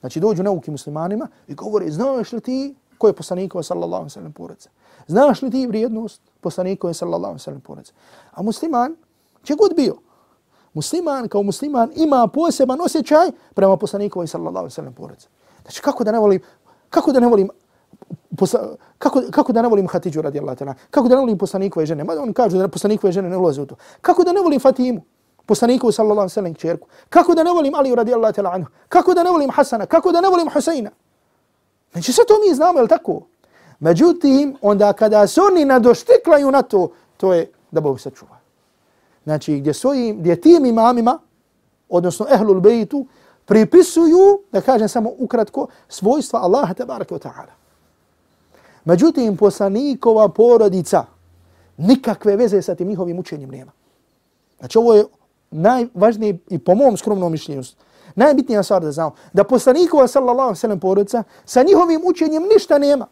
Znači 0.01 0.19
dođu 0.19 0.43
nauki 0.43 0.71
muslimanima 0.71 1.27
i 1.47 1.55
govore, 1.55 1.91
znaš 1.91 2.31
li 2.31 2.41
ti 2.41 2.75
ko 2.97 3.07
je 3.07 3.13
poslanikova 3.13 3.63
sallallahu 3.63 4.01
alaihi 4.01 4.13
sallam 4.13 4.33
porodica? 4.33 4.69
Znaš 5.07 5.41
li 5.41 5.51
ti 5.51 5.67
vrijednost 5.67 6.21
poslanikova 6.41 6.93
sallallahu 6.93 7.31
alaihi 7.31 7.43
sallam 7.43 7.61
porodica? 7.61 7.93
A 8.31 8.41
musliman 8.41 8.95
će 9.43 9.55
god 9.55 9.75
bio, 9.75 9.95
musliman 10.73 11.27
kao 11.27 11.43
musliman 11.43 11.91
ima 11.95 12.27
poseban 12.27 12.81
osjećaj 12.81 13.31
prema 13.53 13.77
poslaniku 13.77 14.27
sallallahu 14.27 14.57
alejhi 14.57 14.71
ve 14.71 14.75
sellem. 14.75 14.95
Znači 15.61 15.81
kako 15.81 16.03
da 16.03 16.11
ne 16.11 16.19
volim 16.19 16.41
kako 16.89 17.11
da 17.11 17.19
ne 17.19 17.27
volim 17.27 17.49
posla, 18.37 18.75
kako, 18.97 19.21
kako 19.31 19.53
da 19.53 19.61
ne 19.61 19.67
volim 19.67 19.87
Hatidžu 19.87 20.21
radijallahu 20.21 20.57
ta'ala, 20.57 20.73
kako 20.91 21.07
da 21.07 21.15
ne 21.15 21.21
volim 21.21 21.37
poslanikove 21.37 21.85
žene, 21.85 22.03
mada 22.03 22.21
oni 22.21 22.33
kažu 22.33 22.57
da 22.57 22.67
poslanikove 22.67 23.11
žene 23.11 23.29
ne 23.29 23.37
ulaze 23.37 23.61
u 23.61 23.65
to. 23.65 23.75
Kako 24.01 24.23
da 24.23 24.33
ne 24.33 24.41
volim 24.41 24.59
Fatimu, 24.59 25.01
poslaniku 25.45 25.91
sallallahu 25.91 26.19
alejhi 26.19 26.31
ve 26.31 26.33
sellem 26.33 26.55
čerku, 26.55 26.87
kako 27.09 27.35
da 27.35 27.43
ne 27.43 27.51
volim 27.51 27.75
Aliju 27.75 27.95
radijallahu 27.95 28.33
ta'ala 28.33 28.53
anhu, 28.53 28.69
kako 28.89 29.13
da 29.13 29.23
ne 29.23 29.29
volim 29.29 29.49
Hasana, 29.49 29.85
kako 29.85 30.11
da 30.11 30.21
ne 30.21 30.29
volim 30.29 30.49
Huseina. 30.49 30.89
Znači 31.91 32.13
sve 32.13 32.25
to 32.27 32.33
mi 32.47 32.55
znamo, 32.55 32.79
je 32.79 32.87
tako? 32.87 33.21
Međutim, 33.79 34.57
onda 34.61 34.93
kada 34.93 35.27
se 35.27 35.41
oni 35.41 35.65
nadoštiklaju 35.65 36.51
na 36.51 36.61
to, 36.61 36.91
to 37.17 37.33
je 37.33 37.51
da 37.71 37.81
Bog 37.81 37.99
sačuva 37.99 38.41
znači 39.23 39.59
gdje 39.59 39.73
svojim, 39.73 40.19
gdje 40.19 40.41
tim 40.41 40.65
imamima, 40.65 41.19
odnosno 41.89 42.25
ehlul 42.29 42.59
bejtu, 42.59 43.05
pripisuju, 43.45 44.41
da 44.51 44.61
kažem 44.61 44.89
samo 44.89 45.11
ukratko, 45.17 45.67
svojstva 45.89 46.39
Allaha 46.39 46.73
tabaraka 46.73 47.15
wa 47.15 47.19
ta'ala. 47.19 47.53
Međutim, 48.85 49.37
poslanikova 49.37 50.29
porodica 50.29 51.05
nikakve 51.77 52.35
veze 52.35 52.61
sa 52.61 52.75
tim 52.75 52.87
njihovim 52.87 53.19
učenjem 53.19 53.49
nema. 53.49 53.71
Znači, 54.59 54.77
ovo 54.77 54.93
je 54.93 55.05
najvažnije 55.51 56.37
i 56.49 56.59
po 56.59 56.75
mom 56.75 56.97
skromnom 56.97 57.31
mišljenju, 57.31 57.63
najbitnija 58.15 58.63
stvar 58.63 58.81
da 58.81 58.91
znamo, 58.91 59.15
da 59.33 59.43
poslanikova 59.43 60.07
sallallahu 60.07 60.55
sallam 60.55 60.79
porodica 60.79 61.23
sa 61.45 61.63
njihovim 61.63 62.01
učenjem 62.05 62.43
ništa 62.53 62.77
nema. 62.77 63.07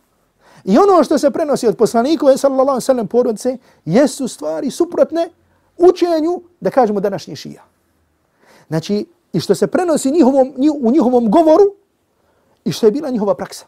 I 0.63 0.77
ono 0.77 1.03
što 1.03 1.17
se 1.17 1.31
prenosi 1.31 1.67
od 1.67 1.77
poslanikova 1.77 2.37
sallallahu 2.37 2.81
sallam 2.81 3.07
porodice 3.07 3.57
jesu 3.85 4.27
stvari 4.27 4.71
suprotne 4.71 5.29
učenju, 5.77 6.41
da 6.59 6.69
kažemo, 6.69 6.99
današnji 6.99 7.35
šija. 7.35 7.63
Znači, 8.67 9.05
i 9.33 9.39
što 9.39 9.55
se 9.55 9.67
prenosi 9.67 10.11
njihovom, 10.11 10.53
u 10.81 10.91
njihovom 10.91 11.31
govoru 11.31 11.63
i 12.65 12.71
što 12.71 12.87
je 12.87 12.91
bila 12.91 13.09
njihova 13.09 13.35
praksa. 13.35 13.65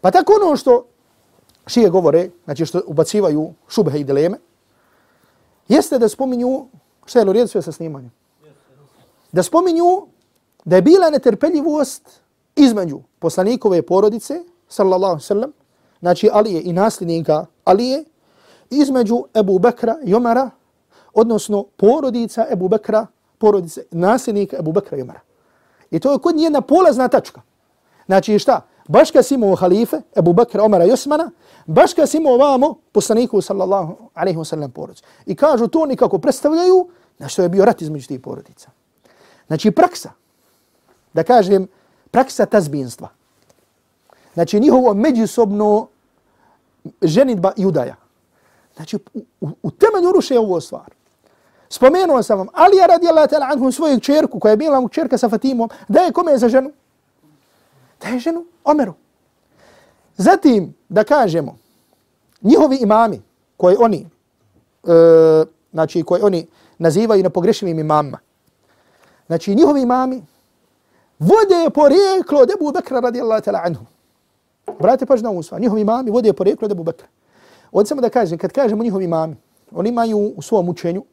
Pa 0.00 0.10
tako 0.10 0.32
ono 0.42 0.56
što 0.56 0.86
šije 1.66 1.90
govore, 1.90 2.30
znači 2.44 2.66
što 2.66 2.82
ubacivaju 2.86 3.52
šubhe 3.68 4.00
i 4.00 4.04
dileme, 4.04 4.38
jeste 5.68 5.98
da 5.98 6.08
spominju, 6.08 6.66
Šta 7.06 7.18
je 7.18 7.24
lo 7.24 7.46
sve 7.46 7.62
sa 7.62 7.72
snimanjem? 7.72 8.12
Da 9.32 9.42
spominju 9.42 10.06
da 10.64 10.76
je 10.76 10.82
bila 10.82 11.10
netrpeljivost 11.10 12.20
između 12.56 13.00
poslanikove 13.18 13.82
porodice, 13.82 14.44
sallallahu 14.68 15.20
sallam, 15.20 15.52
znači 16.00 16.30
Alije 16.32 16.62
i 16.62 16.72
nasljednika 16.72 17.46
Alije, 17.64 18.04
između 18.70 19.24
Ebu 19.34 19.58
Bekra 19.58 19.96
i 20.04 20.14
Omara, 20.14 20.50
odnosno 21.14 21.64
porodica 21.76 22.46
Ebu 22.50 22.68
Bekra, 22.68 23.06
porodice, 23.38 23.82
nasljednika 23.90 24.56
Ebu 24.58 24.72
Bekra 24.72 24.98
i 24.98 25.02
Omara. 25.02 25.20
I 25.90 25.98
to 26.00 26.12
je 26.12 26.18
kod 26.18 26.40
jedna 26.40 26.60
polazna 26.60 27.08
tačka. 27.08 27.40
Znači 28.06 28.38
šta? 28.38 28.60
Baš 28.90 29.10
kad 29.10 29.26
si 29.26 29.34
imao 29.34 29.54
halife, 29.54 30.00
Ebu 30.16 30.32
Bekra, 30.32 30.64
Omara 30.64 30.84
i 30.84 30.90
Osmana, 30.90 31.30
baš 31.66 31.94
kad 31.94 32.10
si 32.10 32.16
imao 32.16 32.36
vamo 32.36 32.74
poslaniku 32.92 33.40
sallallahu 33.40 33.96
alaihi 34.14 34.38
wa 34.38 34.44
sallam 34.44 34.70
porodicu. 34.70 35.04
I 35.26 35.34
kažu 35.34 35.66
to 35.66 35.86
nikako 35.86 36.18
predstavljaju 36.18 36.88
na 37.18 37.28
što 37.28 37.42
je 37.42 37.48
bio 37.48 37.64
rat 37.64 37.82
između 37.82 38.08
tih 38.08 38.20
porodica. 38.20 38.70
Znači 39.46 39.70
praksa, 39.70 40.10
da 41.12 41.22
kažem, 41.22 41.68
praksa 42.10 42.46
tazbinstva. 42.46 43.08
Znači 44.34 44.60
njihovo 44.60 44.94
međusobno 44.94 45.86
ženitba 47.02 47.52
i 47.56 47.66
udaja. 47.66 47.96
Znači 48.76 48.96
u, 48.96 49.20
u, 49.40 49.48
u 49.62 49.70
temelju 49.70 50.12
ruše 50.12 50.38
ovo 50.38 50.60
stvar. 50.60 50.90
Spomenuo 51.68 52.22
sam 52.22 52.38
vam, 52.38 52.48
Ali 52.52 52.76
je 52.76 52.86
radijallahu 52.86 53.28
ta'ala 53.28 53.52
anhu 53.52 53.72
svoju 53.72 54.00
čerku 54.00 54.40
koja 54.40 54.50
je 54.50 54.56
bila 54.56 54.80
mu 54.80 54.88
čerka 54.88 55.18
sa 55.18 55.28
Fatimom, 55.28 55.70
da 55.88 56.00
je 56.00 56.12
kome 56.12 56.38
za 56.38 56.48
ženu? 56.48 56.72
Da 58.00 58.18
ženu 58.18 58.44
Omeru. 58.64 58.94
Zatim, 60.16 60.74
da 60.88 61.04
kažemo, 61.04 61.56
njihovi 62.42 62.76
imami 62.76 63.22
koji 63.56 63.76
oni, 63.80 64.06
e, 64.84 65.44
znači 65.72 66.02
koji 66.02 66.22
oni 66.22 66.46
nazivaju 66.78 67.22
nepogrešivim 67.22 67.78
imamima, 67.78 68.18
znači 69.26 69.54
njihovi 69.54 69.82
imami 69.82 70.22
vode 71.18 71.70
porijeklo 71.74 72.40
od 72.40 72.50
Ebu 72.50 72.72
Bekra 72.72 73.00
radijallahu 73.00 73.42
ta'ala 73.42 73.60
anhu. 73.64 73.84
Brate 74.80 75.06
pažnju 75.06 75.24
na 75.24 75.30
usva, 75.30 75.58
njihovi 75.58 75.80
imami 75.80 76.10
vode 76.10 76.32
porijeklo 76.32 76.66
od 76.66 76.72
Ebu 76.72 76.84
Bekra. 76.84 77.08
Ovdje 77.72 77.88
samo 77.88 78.00
da 78.00 78.08
kažem, 78.08 78.38
kad 78.38 78.52
kažemo 78.52 78.82
njihovi 78.82 79.04
imami, 79.04 79.36
oni 79.70 79.88
imaju 79.88 80.18
u 80.18 80.42
svom 80.42 80.68
učenju, 80.68 81.04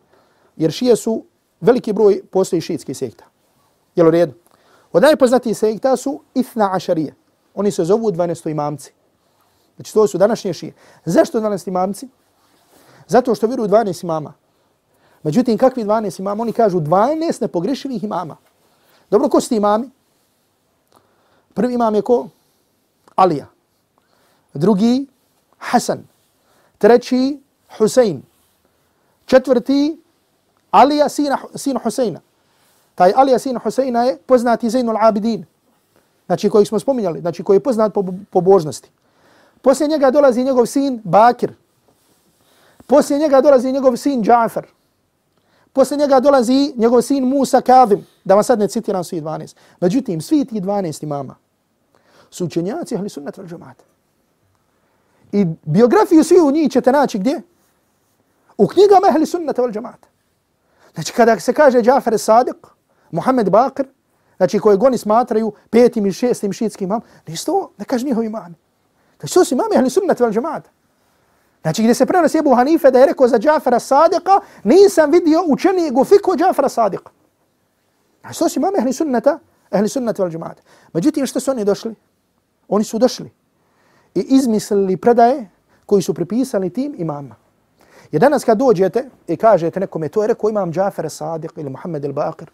jer 0.55 0.71
šije 0.71 0.95
su 0.95 1.23
veliki 1.61 1.93
broj 1.93 2.21
postoji 2.31 2.61
šiitskih 2.61 2.97
sekta. 2.97 3.25
Jel 3.95 4.07
u 4.07 4.11
redu? 4.11 4.33
Od 4.97 5.03
najpoznatijih 5.03 5.57
sekta 5.57 5.95
su 5.95 6.19
Ithna 6.33 6.75
Ašarije. 6.75 7.15
Oni 7.55 7.71
se 7.71 7.83
zovu 7.85 8.11
12. 8.11 8.49
imamci. 8.49 8.93
Znači 9.75 9.93
to 9.93 10.07
su 10.07 10.17
današnje 10.17 10.53
šije. 10.53 10.73
Zašto 11.05 11.39
12 11.39 11.67
imamci? 11.67 12.07
Zato 13.07 13.35
što 13.35 13.47
vjeruju 13.47 13.69
12 13.69 14.03
imama. 14.03 14.33
Međutim, 15.23 15.57
kakvi 15.57 15.83
12 15.83 16.19
imama? 16.19 16.41
Oni 16.41 16.53
kažu 16.53 16.79
12 16.79 17.41
nepogrešivih 17.41 18.03
imama. 18.03 18.37
Dobro, 19.09 19.29
ko 19.29 19.41
su 19.41 19.49
ti 19.49 19.55
imami? 19.55 19.89
Prvi 21.53 21.73
imam 21.73 21.95
je 21.95 22.01
ko? 22.01 22.27
Alija. 23.15 23.47
Drugi, 24.53 25.07
Hasan. 25.57 26.07
Treći, 26.77 27.41
Husein. 27.77 28.23
Četvrti, 29.25 30.01
Alija 30.71 31.09
sina, 31.09 31.37
sin 31.55 31.77
Huseina. 31.83 32.21
Taj 32.97 33.13
Alija 33.15 33.39
sin 33.39 33.57
Huseina 33.57 34.03
je 34.03 34.17
poznati 34.17 34.69
Zainul 34.69 34.97
Abidin. 34.99 35.45
Znači 36.25 36.49
koji 36.49 36.65
smo 36.65 36.79
spominjali. 36.79 37.21
Znači 37.21 37.43
koji 37.43 37.55
je 37.55 37.63
poznat 37.63 37.93
po, 37.93 38.03
po 38.31 38.41
božnosti. 38.41 38.89
Poslije 39.61 39.87
njega 39.87 40.11
dolazi 40.11 40.43
njegov 40.43 40.65
sin 40.65 41.01
Bakir. 41.03 41.53
Poslije 42.87 43.19
njega 43.19 43.41
dolazi 43.41 43.71
njegov 43.71 43.95
sin 43.95 44.23
Džafer. 44.23 44.65
Poslije 45.73 45.97
njega 45.97 46.19
dolazi 46.19 46.73
njegov 46.75 47.01
sin 47.01 47.25
Musa 47.25 47.61
Kavim. 47.61 48.07
Da 48.23 48.35
vam 48.35 48.43
sad 48.43 48.59
ne 48.59 48.67
citiram 48.67 49.03
svi 49.03 49.21
12. 49.21 49.55
Međutim, 49.79 50.21
svi 50.21 50.45
ti 50.45 50.61
12 50.61 51.03
imama 51.03 51.35
su 52.31 52.45
učenjaci 52.45 52.95
ahli 52.95 53.09
sunnat 53.09 53.39
al 53.39 53.45
džamata. 53.45 53.83
I 55.31 55.45
biografiju 55.63 56.23
svi 56.23 56.39
u 56.39 56.51
njih 56.51 56.71
ćete 56.71 56.91
naći 56.91 57.19
gdje? 57.19 57.41
U 58.57 58.67
knjigama 58.67 59.07
ahli 59.09 59.25
sunnat 59.25 59.59
al 59.59 59.71
džamata. 59.71 60.07
Znači 60.93 61.13
kada 61.13 61.39
se 61.39 61.53
kaže 61.53 61.81
Džafer 61.81 62.13
Sadiq, 62.13 62.76
Muhammed 63.11 63.49
Bakr, 63.49 63.83
znači 64.37 64.59
koje 64.59 64.77
oni 64.81 64.97
smatraju 64.97 65.51
petim 65.69 66.05
i 66.05 66.11
šestim 66.11 66.53
šiitskim 66.53 66.87
imam, 66.87 67.01
nisu 67.27 67.45
to, 67.45 67.71
ne 67.77 67.85
kaže 67.85 68.05
njihovi 68.05 68.25
imami. 68.25 68.55
Znači 69.19 69.33
to 69.33 69.45
su 69.45 69.53
imami 69.53 69.77
ahli 69.77 69.89
sunnat 69.89 70.19
vel 70.19 70.31
džamata. 70.31 70.69
Znači 71.61 71.81
gdje 71.81 71.93
se 71.93 72.05
prenosi 72.05 72.37
Ebu 72.37 72.55
Hanife 72.55 72.91
da 72.91 72.99
je 72.99 73.05
rekao 73.05 73.27
za 73.27 73.39
Džafara 73.39 73.79
Sadiqa, 73.79 74.39
nisam 74.63 75.11
vidio 75.11 75.43
učenijeg 75.47 75.97
u 75.97 76.05
fiku 76.05 76.35
Džafara 76.37 76.69
Sadiqa. 76.69 77.09
Znači 78.21 78.39
to 78.39 78.49
su 78.49 78.59
imami 78.59 78.77
ahli 78.79 78.93
sunnata, 78.93 79.39
ahli 79.69 79.89
sunnat 79.89 80.19
vel 80.19 80.29
džamata. 80.29 80.61
Međutim, 80.93 81.25
što 81.25 81.39
su 81.39 81.51
oni 81.51 81.65
došli? 81.65 81.95
Oni 82.67 82.83
su 82.83 82.99
došli 82.99 83.31
i 84.15 84.19
izmislili 84.19 84.97
predaje 84.97 85.49
koji 85.85 86.01
su 86.01 86.13
pripisali 86.13 86.69
tim 86.69 86.95
imama. 86.97 87.35
Jer 88.11 88.21
danas 88.21 88.43
kad 88.43 88.57
dođete 88.57 89.09
i 89.27 89.37
kažete 89.37 89.79
nekome, 89.79 90.09
to 90.09 90.21
je 90.21 90.27
rekao 90.27 90.49
imam 90.49 90.73
Džafara 90.73 91.09
Sadiq 91.09 91.49
ili 91.55 91.69
Muhammed 91.69 92.03
el-Baqir, 92.03 92.47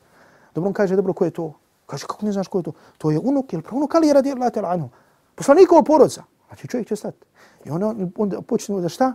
dobro 0.54 0.68
on 0.68 0.74
kaže, 0.74 0.96
dobro, 0.96 1.14
ko 1.14 1.26
je 1.26 1.32
to? 1.32 1.54
Kaže, 1.86 2.06
kako 2.08 2.26
ne 2.26 2.32
znaš 2.32 2.48
ko 2.48 2.60
je 2.60 2.64
to? 2.64 2.74
To 2.98 3.12
je 3.12 3.20
unuk 3.20 3.54
ili 3.54 3.62
praunuk 3.62 3.96
Ali 3.96 4.14
radi 4.14 4.32
Allah 4.32 4.52
tala 4.52 4.70
anhu. 4.70 4.90
Poslanikova 5.36 5.84
porodca. 5.84 6.24
Znači 6.48 6.68
čovjek 6.68 6.88
će 6.88 6.96
stati. 6.96 7.26
I 7.66 7.70
onda 7.72 7.96
on 8.18 8.32
počne 8.48 8.82
da 8.82 8.90
šta? 8.90 9.14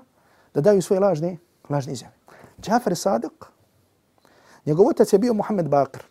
Da 0.54 0.60
daju 0.60 0.82
svoje 0.82 1.00
lažne, 1.00 1.36
lažne 1.70 1.92
izjave. 1.92 2.14
Džafer 2.60 2.92
Sadiq, 2.92 3.46
njegov 4.66 4.86
otac 4.86 5.12
je 5.12 5.18
bio 5.18 5.34
Muhammed 5.34 5.66
Baqir. 5.66 6.02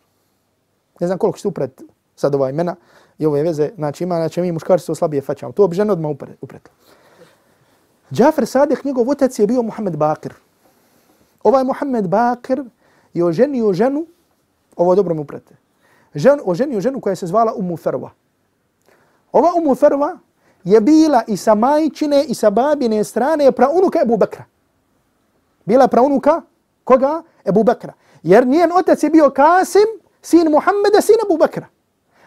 Ne 1.00 1.06
znam 1.06 1.18
koliko 1.18 1.36
ćete 1.36 1.48
upret 1.48 1.82
sad 2.16 2.34
ova 2.34 2.50
imena 2.50 2.76
i 3.18 3.26
ove 3.26 3.42
veze. 3.42 3.70
Znači 3.74 4.04
ima, 4.04 4.16
znači 4.16 4.40
mi 4.40 4.52
muškarstvo 4.52 4.94
slabije 4.94 5.22
faćamo. 5.22 5.52
To 5.52 5.68
bi 5.68 5.76
žena 5.76 5.92
odmah 5.92 6.10
upretla. 6.40 6.72
Džafer 8.12 8.44
Sadiq, 8.44 8.84
njegov 8.84 9.10
otac 9.10 9.38
je 9.38 9.46
bio 9.46 9.62
Muhammed 9.62 9.96
Bakr. 9.96 10.34
Ovaj 11.42 11.64
Muhammed 11.64 12.08
Bakr 12.08 12.62
je 13.14 13.24
oženio 13.24 13.72
ženu, 13.72 14.06
ovo 14.78 14.94
dobro 14.94 15.14
mu 15.14 15.24
prete, 15.24 15.56
žen, 16.14 16.40
oženio 16.44 16.80
ženu 16.80 17.00
koja 17.00 17.16
se 17.16 17.26
zvala 17.26 17.54
Umu 17.54 17.76
Ferva. 17.76 18.10
Ova 19.32 19.52
Umu 19.56 19.74
Ferva 19.74 20.18
je 20.64 20.80
bila 20.80 21.22
i 21.26 21.36
sa 21.36 21.54
majčine 21.54 22.24
i 22.24 22.34
sa 22.34 22.50
babine 22.50 23.04
strane 23.04 23.52
praunuka 23.52 24.00
Ebu 24.02 24.16
Bekra. 24.16 24.44
Bila 25.64 25.88
praunuka 25.88 26.42
koga? 26.84 27.22
Ebu 27.44 27.64
Bekra. 27.64 27.92
Jer 28.22 28.46
njen 28.46 28.72
otac 28.72 29.02
je 29.02 29.10
bio 29.10 29.30
Kasim, 29.30 29.86
sin 30.22 30.50
Muhammeda, 30.50 31.00
sin 31.00 31.16
Ebu 31.26 31.36
Bekra. 31.36 31.66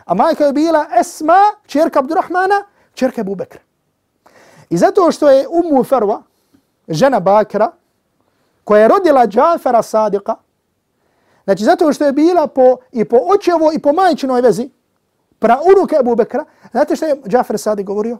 A 0.05 0.13
majka 0.13 0.45
je 0.45 0.53
bila 0.53 0.85
Esma, 0.99 1.39
čerka 1.65 1.99
Abdurrahmana, 1.99 2.63
čerka 2.93 3.21
Ebu 3.21 3.35
Bekra. 3.35 3.61
I 4.69 4.77
zato 4.77 5.11
što 5.11 5.29
je 5.29 5.47
Umu 5.47 5.83
Ferva, 5.83 6.21
žena 6.87 7.19
Bakra, 7.19 7.71
koja 8.63 8.81
je 8.81 8.87
rodila 8.87 9.27
Džafara 9.27 9.81
Sadiqa, 9.81 10.35
znači 11.43 11.63
zato 11.63 11.93
što 11.93 12.05
je 12.05 12.11
bila 12.11 12.47
po, 12.47 12.77
i 12.91 13.05
po 13.05 13.17
očevo 13.35 13.71
i 13.73 13.79
po 13.79 13.93
majčinoj 13.93 14.41
vezi, 14.41 14.69
pra 15.39 15.57
unuke 15.75 15.95
Ebu 15.99 16.15
Bekra, 16.15 16.45
znate 16.71 16.95
što 16.95 17.05
je 17.05 17.21
Džafer 17.27 17.55
Sadiq 17.55 17.83
govorio? 17.83 18.17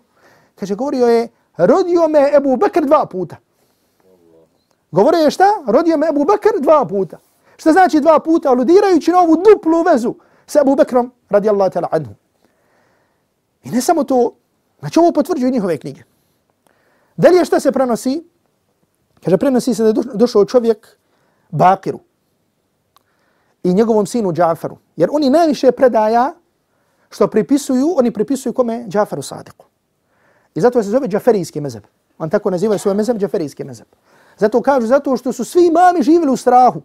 Kaže, 0.55 0.75
govorio 0.75 1.07
je, 1.07 1.27
rodio 1.57 2.07
me 2.07 2.31
Ebu 2.35 2.57
Bekr 2.57 2.85
dva 2.85 3.05
puta. 3.05 3.35
Govorio 4.91 5.19
je 5.19 5.31
šta? 5.31 5.45
Rodio 5.67 5.97
me 5.97 6.07
Ebu 6.07 6.25
Bekr 6.25 6.59
dva 6.59 6.85
puta. 6.85 7.17
Šta 7.57 7.71
znači 7.71 7.99
dva 7.99 8.19
puta? 8.19 8.49
Aludirajući 8.49 9.11
na 9.11 9.19
ovu 9.19 9.35
duplu 9.35 9.83
vezu 9.83 10.15
sa 10.45 10.61
Ebu 10.61 10.75
Bekrom 10.75 11.11
radijallahu 11.29 11.71
ta'ala 11.71 11.87
anhu. 11.91 12.13
I 13.63 13.69
ne 13.69 13.81
samo 13.81 14.03
to, 14.03 14.33
znači 14.79 14.99
ovo 14.99 15.11
potvrđuju 15.11 15.51
njihove 15.51 15.77
knjige. 15.77 16.03
Dalje 17.17 17.45
šta 17.45 17.59
se 17.59 17.71
prenosi? 17.71 18.23
Kaže, 19.23 19.37
prenosi 19.37 19.75
se 19.75 19.83
da 19.83 19.89
je 19.89 19.93
došao 20.13 20.45
čovjek 20.45 20.97
Bakiru 21.49 21.99
i 23.63 23.73
njegovom 23.73 24.05
sinu 24.05 24.33
Džaferu. 24.33 24.77
Jer 24.95 25.09
oni 25.11 25.29
najviše 25.29 25.71
predaja 25.71 26.33
što 27.09 27.27
pripisuju, 27.27 27.93
oni 27.97 28.11
pripisuju 28.11 28.53
kome 28.53 28.85
Džaferu 28.87 29.21
Sadiku. 29.21 29.65
I 30.55 30.61
zato 30.61 30.83
se 30.83 30.89
zove 30.89 31.07
Džaferijski 31.07 31.61
mezeb. 31.61 31.83
On 32.17 32.29
tako 32.29 32.49
naziva 32.49 32.77
svoj 32.77 32.93
mezeb 32.93 33.17
Džaferijski 33.17 33.63
mezeb. 33.63 33.87
Zato 34.37 34.61
kažu, 34.61 34.87
zato 34.87 35.17
što 35.17 35.33
su 35.33 35.45
svi 35.45 35.67
imami 35.67 36.03
živjeli 36.03 36.31
u 36.31 36.37
strahu. 36.37 36.81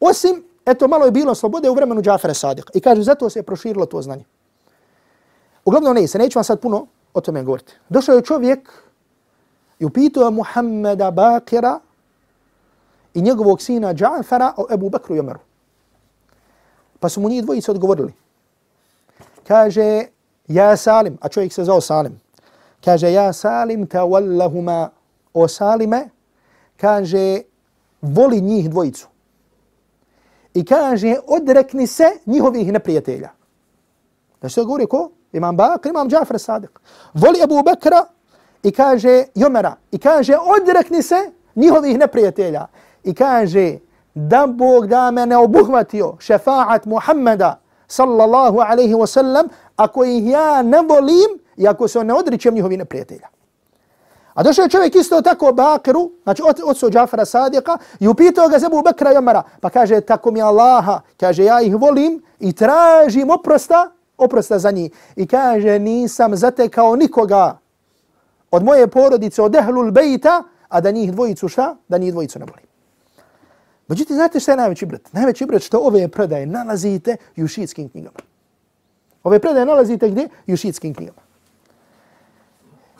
Osim, 0.00 0.44
eto, 0.66 0.88
malo 0.88 1.04
je 1.04 1.10
bilo 1.10 1.34
slobode 1.34 1.70
u 1.70 1.74
vremenu 1.74 2.02
Džafara 2.02 2.34
Sadika. 2.34 2.70
I 2.74 2.80
kažu, 2.80 3.02
zato 3.02 3.30
se 3.30 3.38
je 3.38 3.42
proširilo 3.42 3.86
to 3.86 4.02
znanje. 4.02 4.24
Uglavnom 5.64 5.94
ne, 5.94 6.06
se 6.06 6.18
neću 6.18 6.38
vam 6.38 6.44
sad 6.44 6.60
puno 6.60 6.86
o 7.14 7.20
tome 7.20 7.42
govoriti. 7.42 7.72
Došao 7.88 8.14
je 8.14 8.22
čovjek 8.22 8.72
i 9.78 9.84
upitao 9.84 10.30
Muhammeda 10.30 11.10
Bakira 11.10 11.80
i 13.14 13.22
njegovog 13.22 13.62
sina 13.62 13.94
Džafera 13.94 14.52
o 14.56 14.66
Ebu 14.70 14.90
Bekru 14.90 15.16
i 15.16 15.20
Omeru. 15.20 15.38
Pa 17.00 17.08
su 17.08 17.20
mu 17.20 17.28
njih 17.28 17.42
dvojice 17.42 17.70
odgovorili. 17.70 18.12
Kaže, 19.48 20.04
ja 20.48 20.76
Salim, 20.76 21.18
a 21.20 21.28
čovjek 21.28 21.52
se 21.52 21.64
zao 21.64 21.80
Salim. 21.80 22.20
Kaže, 22.84 23.12
ja 23.12 23.32
Salim 23.32 23.86
ta 23.86 24.02
wallahuma 24.02 24.88
o 25.34 25.48
Salime. 25.48 26.08
Kaže, 26.76 27.42
voli 28.02 28.40
njih 28.40 28.70
dvojicu. 28.70 29.08
I 30.54 30.64
kaže, 30.64 31.16
odrekni 31.26 31.86
se 31.86 32.04
njihovih 32.26 32.72
neprijatelja. 32.72 33.30
Da 34.42 34.48
što 34.48 34.64
govori 34.64 34.86
ko? 34.86 35.10
Imam 35.32 35.56
Bakr, 35.56 35.88
imam 35.88 36.10
Džafar 36.10 36.36
Sadiq. 36.36 36.78
Voli 37.14 37.42
Abu 37.42 37.62
Bakra 37.62 38.04
i 38.62 38.72
kaže 38.72 39.24
Jomera. 39.34 39.76
I 39.92 39.98
kaže, 39.98 40.36
odrekni 40.36 41.02
se 41.02 41.30
njihovih 41.54 41.98
neprijatelja. 41.98 42.66
I 43.04 43.14
kaže, 43.14 43.78
da 44.18 44.46
Bog 44.46 44.86
da 44.86 45.10
me 45.10 45.26
ne 45.26 45.36
obuhvatio 45.36 46.16
šefaat 46.18 46.84
Muhammeda 46.84 47.60
sallallahu 47.86 48.58
alaihi 48.60 48.94
wasallam, 48.94 49.48
ako 49.76 50.04
ih 50.04 50.30
ja 50.30 50.62
ne 50.62 50.82
volim 50.82 51.38
i 51.56 51.68
ako 51.68 51.88
se 51.88 52.04
ne 52.04 52.14
odričem 52.14 52.54
njihovih 52.54 52.78
neprijatelja. 52.78 53.28
A 54.34 54.42
došao 54.42 54.62
je 54.62 54.68
čovjek 54.68 54.94
isto 54.94 55.22
tako 55.22 55.52
Bakru, 55.52 56.10
znači 56.22 56.42
od, 56.46 56.60
od 56.64 56.92
Džafara 56.92 57.24
Sadiqa, 57.24 57.78
i 58.00 58.08
upitao 58.08 58.48
ga 58.48 58.58
Zebu 58.58 58.76
Abu 58.76 58.82
Bakra 58.82 59.12
i 59.12 59.16
Omara. 59.16 59.42
Pa 59.60 59.70
kaže, 59.70 60.00
tako 60.00 60.30
mi 60.30 60.42
Allaha, 60.42 61.00
kaže, 61.20 61.44
ja 61.44 61.60
ih 61.60 61.76
volim 61.76 62.22
i 62.40 62.52
tražim 62.52 63.30
oprosta, 63.30 63.90
oprosta 64.18 64.58
za 64.58 64.70
njih. 64.70 64.90
I 65.16 65.26
kaže, 65.26 65.78
nisam 65.78 66.36
zatekao 66.36 66.96
nikoga 66.96 67.58
od 68.50 68.64
moje 68.64 68.86
porodice, 68.86 69.42
od 69.42 69.54
ehlul 69.54 69.90
bejta, 69.90 70.42
a 70.68 70.80
da 70.80 70.90
njih 70.90 71.12
dvojicu 71.12 71.48
šta? 71.48 71.76
Da 71.88 71.98
njih 71.98 72.12
dvojicu 72.12 72.38
ne 72.38 72.44
volim. 72.44 72.67
Međutim, 73.88 74.16
znate 74.16 74.40
šta 74.40 74.52
je 74.52 74.56
najveći 74.56 74.86
brat? 74.86 75.12
Najveći 75.12 75.46
brat 75.46 75.62
što 75.62 75.78
ove 75.78 76.08
predaje 76.08 76.46
nalazite 76.46 77.16
u 77.36 77.46
šiitskim 77.46 77.88
knjigama. 77.88 78.18
Ove 79.24 79.38
predaje 79.38 79.66
nalazite 79.66 80.10
gdje? 80.10 80.28
U 80.46 80.56
šiitskim 80.56 80.94
knjigama. 80.94 81.20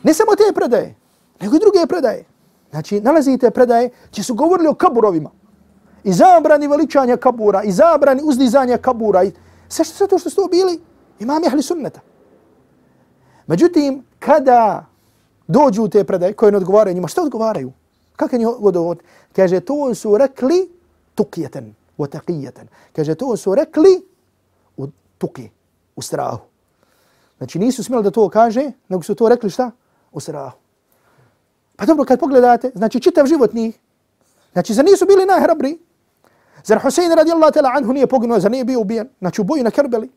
Ne 0.02 0.14
samo 0.14 0.36
te 0.36 0.54
predaje, 0.54 0.94
nego 1.40 1.56
i 1.56 1.58
druge 1.58 1.86
predaje. 1.88 2.24
Znači, 2.70 3.00
nalazite 3.00 3.50
predaje 3.50 3.90
gdje 4.12 4.24
su 4.24 4.34
govorili 4.34 4.68
o 4.68 4.74
kaburovima. 4.74 5.30
I 6.04 6.12
zabrani 6.12 6.68
veličanja 6.68 7.16
kabura, 7.16 7.62
i 7.62 7.72
zabrani 7.72 8.22
uzdizanja 8.24 8.78
kabura. 8.78 9.24
I 9.24 9.32
sve 9.68 9.84
što, 9.84 10.06
to 10.06 10.18
što 10.18 10.30
su 10.30 10.36
to 10.36 10.48
bili 10.50 10.80
imam 11.20 11.44
jahli 11.44 11.62
sunneta. 11.62 12.00
Međutim, 13.46 14.04
kada 14.18 14.86
dođu 15.46 15.88
te 15.88 16.04
predaje 16.04 16.32
koje 16.32 16.52
ne 16.52 16.58
odgovaraju 16.58 16.94
njima, 16.94 17.08
što 17.08 17.22
odgovaraju? 17.22 17.72
Kako 18.16 18.36
je 18.36 18.48
odgovor? 18.48 18.96
Kaže, 19.32 19.60
to 19.60 19.94
su 19.94 20.18
rekli 20.18 20.77
tukijeten, 21.18 21.74
u 21.98 22.06
taqijeten. 22.06 22.70
Kaže, 22.94 23.14
to 23.14 23.36
su 23.36 23.54
rekli 23.54 24.06
u 24.76 24.86
tuki, 25.18 25.50
u 25.96 26.02
strahu. 26.02 26.46
Znači, 27.38 27.58
nisu 27.58 27.84
smjeli 27.84 28.04
da 28.06 28.10
to 28.10 28.28
kaže, 28.28 28.70
nego 28.88 29.02
su 29.02 29.14
to 29.14 29.28
rekli 29.28 29.50
šta? 29.50 29.70
U 30.12 30.20
strahu. 30.20 30.56
Pa 31.76 31.86
dobro, 31.86 32.04
kad 32.04 32.20
pogledate, 32.20 32.70
znači 32.74 33.00
čitav 33.00 33.26
život 33.26 33.52
njih, 33.54 33.78
znači 34.52 34.74
za 34.74 34.82
nisu 34.82 35.06
bili 35.06 35.26
najhrabri, 35.26 35.78
zar 36.64 36.78
Husein 36.82 37.12
radijallahu 37.12 37.52
ta'la 37.52 37.70
anhu 37.76 37.92
nije 37.92 38.06
poginuo, 38.06 38.40
zar 38.40 38.50
nije 38.50 38.64
bio 38.64 38.80
ubijen, 38.80 39.08
znači 39.18 39.40
u 39.40 39.44
boju 39.44 39.64
na 39.64 39.70
Kerbeli, 39.70 40.10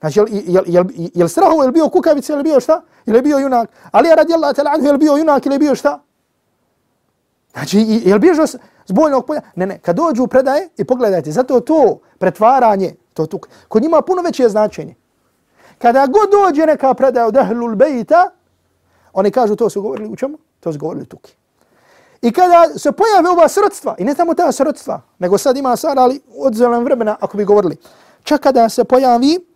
znači 0.00 0.18
jel, 0.18 0.26
jel, 0.30 0.64
jel, 0.66 0.84
jel 1.14 1.28
strahu, 1.28 1.62
jel 1.62 1.72
bio 1.72 1.88
kukavica, 1.88 2.32
jel 2.32 2.42
bio 2.42 2.60
šta, 2.60 2.82
Jel 3.06 3.22
bio 3.22 3.38
junak, 3.38 3.70
ali 3.90 4.08
radijallahu 4.16 4.54
ta'la 4.54 4.74
anhu, 4.74 4.86
jel 4.86 4.98
bio 4.98 5.16
junak, 5.16 5.46
ili 5.46 5.58
bio 5.58 5.74
šta, 5.74 6.02
znači 7.54 7.78
jel 8.04 8.18
bježao 8.18 8.46
s 8.86 8.92
bojnog 8.92 9.26
polja, 9.26 9.40
ne, 9.54 9.66
ne, 9.66 9.78
kad 9.78 9.96
dođu 9.96 10.26
predaje 10.26 10.68
i 10.76 10.84
pogledajte, 10.84 11.30
zato 11.30 11.60
to 11.60 11.98
pretvaranje, 12.18 12.94
to 13.14 13.26
tu, 13.26 13.40
kod 13.68 13.82
njima 13.82 14.02
puno 14.02 14.22
veće 14.22 14.48
značenje. 14.48 14.94
Kada 15.78 16.06
god 16.06 16.30
dođe 16.30 16.66
neka 16.66 16.94
predaja 16.94 17.26
od 17.26 17.36
ahlul 17.36 17.74
bejta, 17.74 18.30
oni 19.12 19.30
kažu 19.30 19.56
to 19.56 19.70
su 19.70 19.82
govorili 19.82 20.08
u 20.08 20.16
čemu? 20.16 20.38
To 20.60 20.72
su 20.72 20.78
govorili 20.78 21.06
tuki. 21.06 21.34
I 22.22 22.32
kada 22.32 22.78
se 22.78 22.92
pojave 22.92 23.30
ova 23.30 23.48
srodstva, 23.48 23.94
i 23.98 24.04
ne 24.04 24.14
samo 24.14 24.34
ta 24.34 24.52
srodstva, 24.52 25.02
nego 25.18 25.38
sad 25.38 25.56
ima 25.56 25.76
stvar, 25.76 25.98
ali 25.98 26.20
od 26.38 26.54
zelen 26.54 26.84
vremena, 26.84 27.16
ako 27.20 27.36
bi 27.36 27.44
govorili, 27.44 27.76
čak 28.22 28.40
kada 28.40 28.68
se 28.68 28.84
pojavi, 28.84 29.46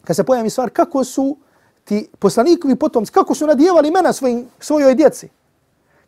kada 0.00 0.14
se 0.14 0.24
pojavi 0.24 0.50
stvar, 0.50 0.70
kako 0.70 1.04
su 1.04 1.36
ti 1.84 2.08
poslanikovi 2.18 2.76
potomci, 2.76 3.12
kako 3.12 3.34
su 3.34 3.46
nadjevali 3.46 3.88
imena 3.88 4.12
svojim, 4.12 4.48
svojoj 4.58 4.94
djeci, 4.94 5.28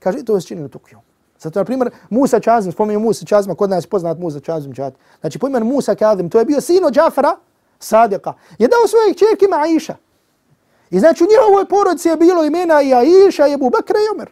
kaže, 0.07 0.25
to 0.25 0.41
se 0.41 0.55
na 0.55 0.69
tukijom. 0.69 1.03
Zato, 1.39 1.59
na 1.59 1.65
primjer, 1.65 1.91
Musa 2.11 2.41
Čazim, 2.41 2.73
spominju 2.73 3.01
Musa 3.01 3.27
Čazima, 3.27 3.55
kod 3.55 3.71
nas 3.71 3.87
poznat 3.87 4.19
Musa 4.19 4.41
Čazim 4.41 4.75
Čad. 4.75 4.95
Znači, 5.21 5.39
po 5.39 5.49
Musa 5.49 5.95
Kazim, 5.95 6.31
to 6.31 6.39
je 6.39 6.45
bio 6.45 6.61
sino 6.61 6.91
Džafara, 6.91 7.37
Sadika, 7.79 8.33
je 8.59 8.69
dao 8.69 8.87
svojih 8.89 9.17
čerkima 9.17 9.57
Aisha. 9.57 9.97
I 10.91 10.99
znači 10.99 11.25
u 11.25 11.27
njihovoj 11.27 11.69
porodici 11.69 12.09
je 12.09 12.17
bilo 12.17 12.45
imena 12.45 12.83
i 12.83 12.95
Aisha, 12.95 13.47
i 13.47 13.55
Abu 13.55 13.71
Bakr 13.71 13.93
i 13.93 14.15
Omer. 14.15 14.31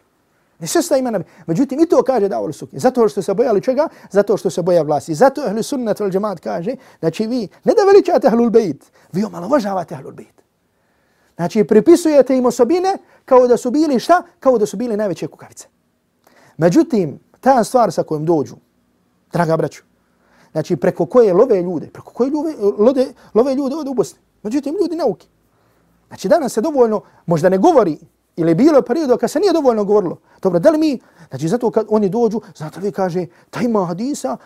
Ne 0.59 0.67
sve 0.67 0.81
sta 0.81 0.97
imena. 0.97 1.19
Međutim, 1.47 1.79
i 1.79 1.85
to 1.85 2.03
kaže 2.03 2.29
Davol 2.29 2.53
Suki. 2.53 2.79
Zato 2.79 3.07
što 3.07 3.21
se 3.21 3.33
bojali 3.33 3.61
čega? 3.61 3.87
Zato 4.11 4.37
što 4.37 4.49
se 4.49 4.61
boja 4.61 4.81
vlasti. 4.81 5.15
Zato 5.15 5.41
Ahlu 5.41 5.63
sunnat 5.63 5.99
vel 5.99 6.09
džemaat 6.09 6.39
kaže, 6.39 6.75
znači 6.99 7.27
vi 7.27 7.47
ne 7.63 7.73
da 7.73 7.83
veličate 7.83 8.27
ahlul 8.27 8.49
bejt, 8.49 8.85
vi 9.11 9.23
omalovažavate 9.23 9.95
ahlul 9.95 10.13
bejt. 10.13 10.44
Znači, 11.35 11.63
pripisujete 11.63 12.37
im 12.37 12.45
osobine 12.45 12.97
kao 13.25 13.47
da 13.47 13.57
su 13.57 13.71
bili 13.71 13.99
šta? 13.99 14.23
Kao 14.39 14.57
da 14.57 14.65
su 14.65 14.77
bili 14.77 14.97
najveće 14.97 15.27
kukavice. 15.27 15.67
Međutim, 16.57 17.19
ta 17.41 17.63
stvar 17.63 17.91
sa 17.91 18.03
kojom 18.03 18.25
dođu, 18.25 18.55
draga 19.33 19.57
braću, 19.57 19.83
znači 20.51 20.75
preko 20.75 21.05
koje 21.05 21.33
love 21.33 21.61
ljude, 21.61 21.89
preko 21.89 22.11
koje 22.11 22.29
ljude, 22.29 22.55
lode, 22.77 23.13
love 23.33 23.55
ljude 23.55 23.75
ovdje 23.75 23.91
u 23.91 23.93
Bosni. 23.93 24.19
Međutim, 24.43 24.75
ljudi 24.81 24.95
nauki. 24.95 25.27
Znači 26.07 26.27
danas 26.27 26.53
se 26.53 26.61
dovoljno, 26.61 27.01
možda 27.25 27.49
ne 27.49 27.57
govori, 27.57 27.97
ili 28.35 28.55
bilo 28.55 28.81
periodo 28.81 29.17
kad 29.17 29.31
se 29.31 29.39
nije 29.39 29.53
dovoljno 29.53 29.83
govorilo. 29.83 30.17
Dobro, 30.41 30.59
da 30.59 30.69
li 30.69 30.77
mi, 30.77 30.99
znači 31.29 31.47
zato 31.47 31.71
kad 31.71 31.85
oni 31.89 32.09
dođu, 32.09 32.41
znate 32.55 32.79
vi 32.79 32.91
kaže, 32.91 33.25
taj 33.49 33.63
ima 33.63 33.85
hadisa 33.85 34.37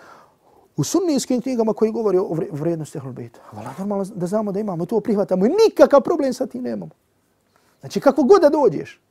u 0.79 0.83
sunnijskim 0.83 1.41
knjigama 1.41 1.73
koji 1.73 1.91
govori 1.91 2.17
o 2.17 2.37
vrijednosti 2.51 2.97
Ahlul 2.97 3.13
Bejta. 3.13 3.39
Vala, 3.51 3.73
normalno 3.79 4.05
da 4.15 4.27
znamo 4.27 4.51
da 4.51 4.59
imamo 4.59 4.85
to 4.85 4.99
prihvatamo 4.99 5.45
i 5.45 5.49
nikakav 5.49 6.01
problem 6.01 6.33
sa 6.33 6.45
tim 6.47 6.63
nemamo. 6.63 6.91
Znači 7.79 7.99
kako 7.99 8.23
god 8.23 8.41
da 8.41 8.49
dođeš, 8.49 9.01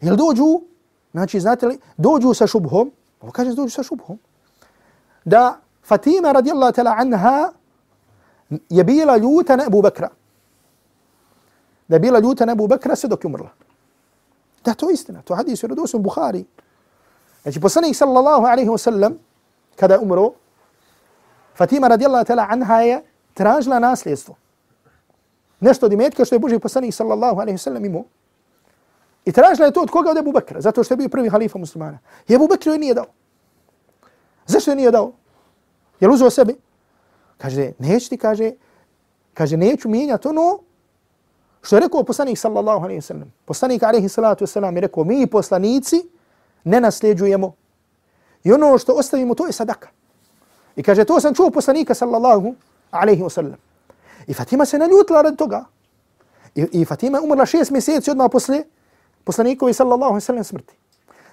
jel 0.00 0.16
dođu, 0.16 0.60
znači 1.12 1.40
znate 1.40 1.66
li, 1.66 1.78
dođu 1.96 2.34
sa 2.34 2.46
šubhom, 2.46 2.92
ovo 3.20 3.32
kaže 3.32 3.54
dođu 3.54 3.70
sa 3.70 3.82
šubhom, 3.82 4.18
da 5.24 5.60
Fatima 5.84 6.32
radijallahu 6.32 6.72
ta'la 6.72 6.94
anha 6.98 7.52
je 8.68 8.84
bila 8.84 9.16
ljuta 9.16 9.56
na 9.56 9.64
Abu 9.66 9.82
Bekra. 9.82 10.08
da 11.88 11.96
je 11.96 12.00
bila 12.00 12.18
ljuta 12.18 12.44
na 12.44 12.52
Abu 12.52 12.66
Bekra 12.68 12.96
sve 12.96 13.08
dok 13.08 13.24
je 13.24 13.28
umrla. 13.28 13.50
Da, 14.64 14.74
to 14.74 14.90
je 14.90 14.94
istina. 14.94 15.22
To 15.22 15.34
je 15.34 15.36
hadis 15.36 15.64
u 15.64 15.66
Radosu 15.66 15.98
Bukhari. 15.98 16.44
Znači, 17.42 17.60
poslanik 17.60 17.96
sallallahu 17.96 18.44
alaihi 18.44 18.70
wa 18.70 18.78
sallam, 18.78 19.14
kada 19.76 19.94
je 19.94 20.00
umro, 20.00 20.32
Fatima 21.56 21.88
radijallahu 21.88 22.24
ta'ala 22.24 22.46
anha 22.48 22.80
je 22.80 23.02
tražila 23.34 23.78
nasljedstvo. 23.78 24.34
Nešto 25.60 25.86
od 25.86 25.92
imetka 25.92 26.24
što 26.24 26.34
je 26.34 26.38
Boži 26.38 26.58
poslanik 26.58 26.94
sallallahu 26.94 27.40
alaihi 27.40 27.58
sallam 27.58 27.84
imao. 27.84 28.04
I 29.24 29.32
tražila 29.32 29.66
je 29.66 29.72
to 29.72 29.82
od 29.82 29.90
koga 29.90 30.10
od 30.10 30.18
Abu 30.18 30.32
Bekra, 30.32 30.60
zato 30.60 30.84
što 30.84 30.94
je 30.94 30.98
bio 30.98 31.08
prvi 31.08 31.28
halifa 31.28 31.58
muslimana. 31.58 31.98
I 32.28 32.36
Abu 32.36 32.48
Bakr 32.48 32.68
joj 32.68 32.78
nije 32.78 32.94
dao. 32.94 33.06
Zašto 34.46 34.70
je 34.70 34.76
nije 34.76 34.90
dao? 34.90 35.12
Je 36.00 36.08
li 36.08 36.14
uzeo 36.14 36.30
sebi? 36.30 36.56
Kaže, 37.38 37.72
neću 37.78 38.08
ti, 38.08 38.16
kaže, 38.16 38.52
kaže, 39.34 39.56
neću 39.56 39.88
mijenjati 39.88 40.28
ono 40.28 40.58
Što 41.66 41.76
je 41.76 41.80
rekao 41.80 42.04
poslanik 42.04 42.38
sallallahu 42.38 42.84
alaihi 42.84 43.00
sallam. 43.00 43.32
Poslanik 43.44 43.82
alaihi 43.82 44.08
sallatu 44.08 44.46
sallam 44.46 44.76
je 44.76 44.80
rekao, 44.80 45.04
mi 45.04 45.26
poslanici 45.26 45.96
ne 46.64 46.80
nasljeđujemo. 46.80 47.54
I 48.44 48.52
ono 48.52 48.78
što 48.78 48.92
ostavimo, 48.92 49.34
to 49.34 49.46
je 49.46 49.52
sadaka. 49.52 49.88
I 50.76 50.82
kaže, 50.82 51.04
to 51.04 51.20
sam 51.20 51.34
čuo 51.34 51.50
poslanika 51.50 51.94
sallallahu 51.94 52.54
alaihi 52.90 53.24
sallam. 53.30 53.56
I 54.26 54.34
Fatima 54.34 54.64
se 54.64 54.78
naljutila 54.78 55.22
rad 55.22 55.36
toga. 55.36 55.64
I, 56.54 56.66
I 56.72 56.84
Fatima 56.84 57.18
je 57.18 57.24
umrla 57.24 57.46
šest 57.46 57.70
mjeseci 57.70 58.10
odmah 58.10 58.30
posle 58.32 58.64
poslanikovi 59.24 59.72
sallallahu 59.72 60.10
alaihi 60.10 60.24
sallam 60.24 60.44
smrti. 60.44 60.74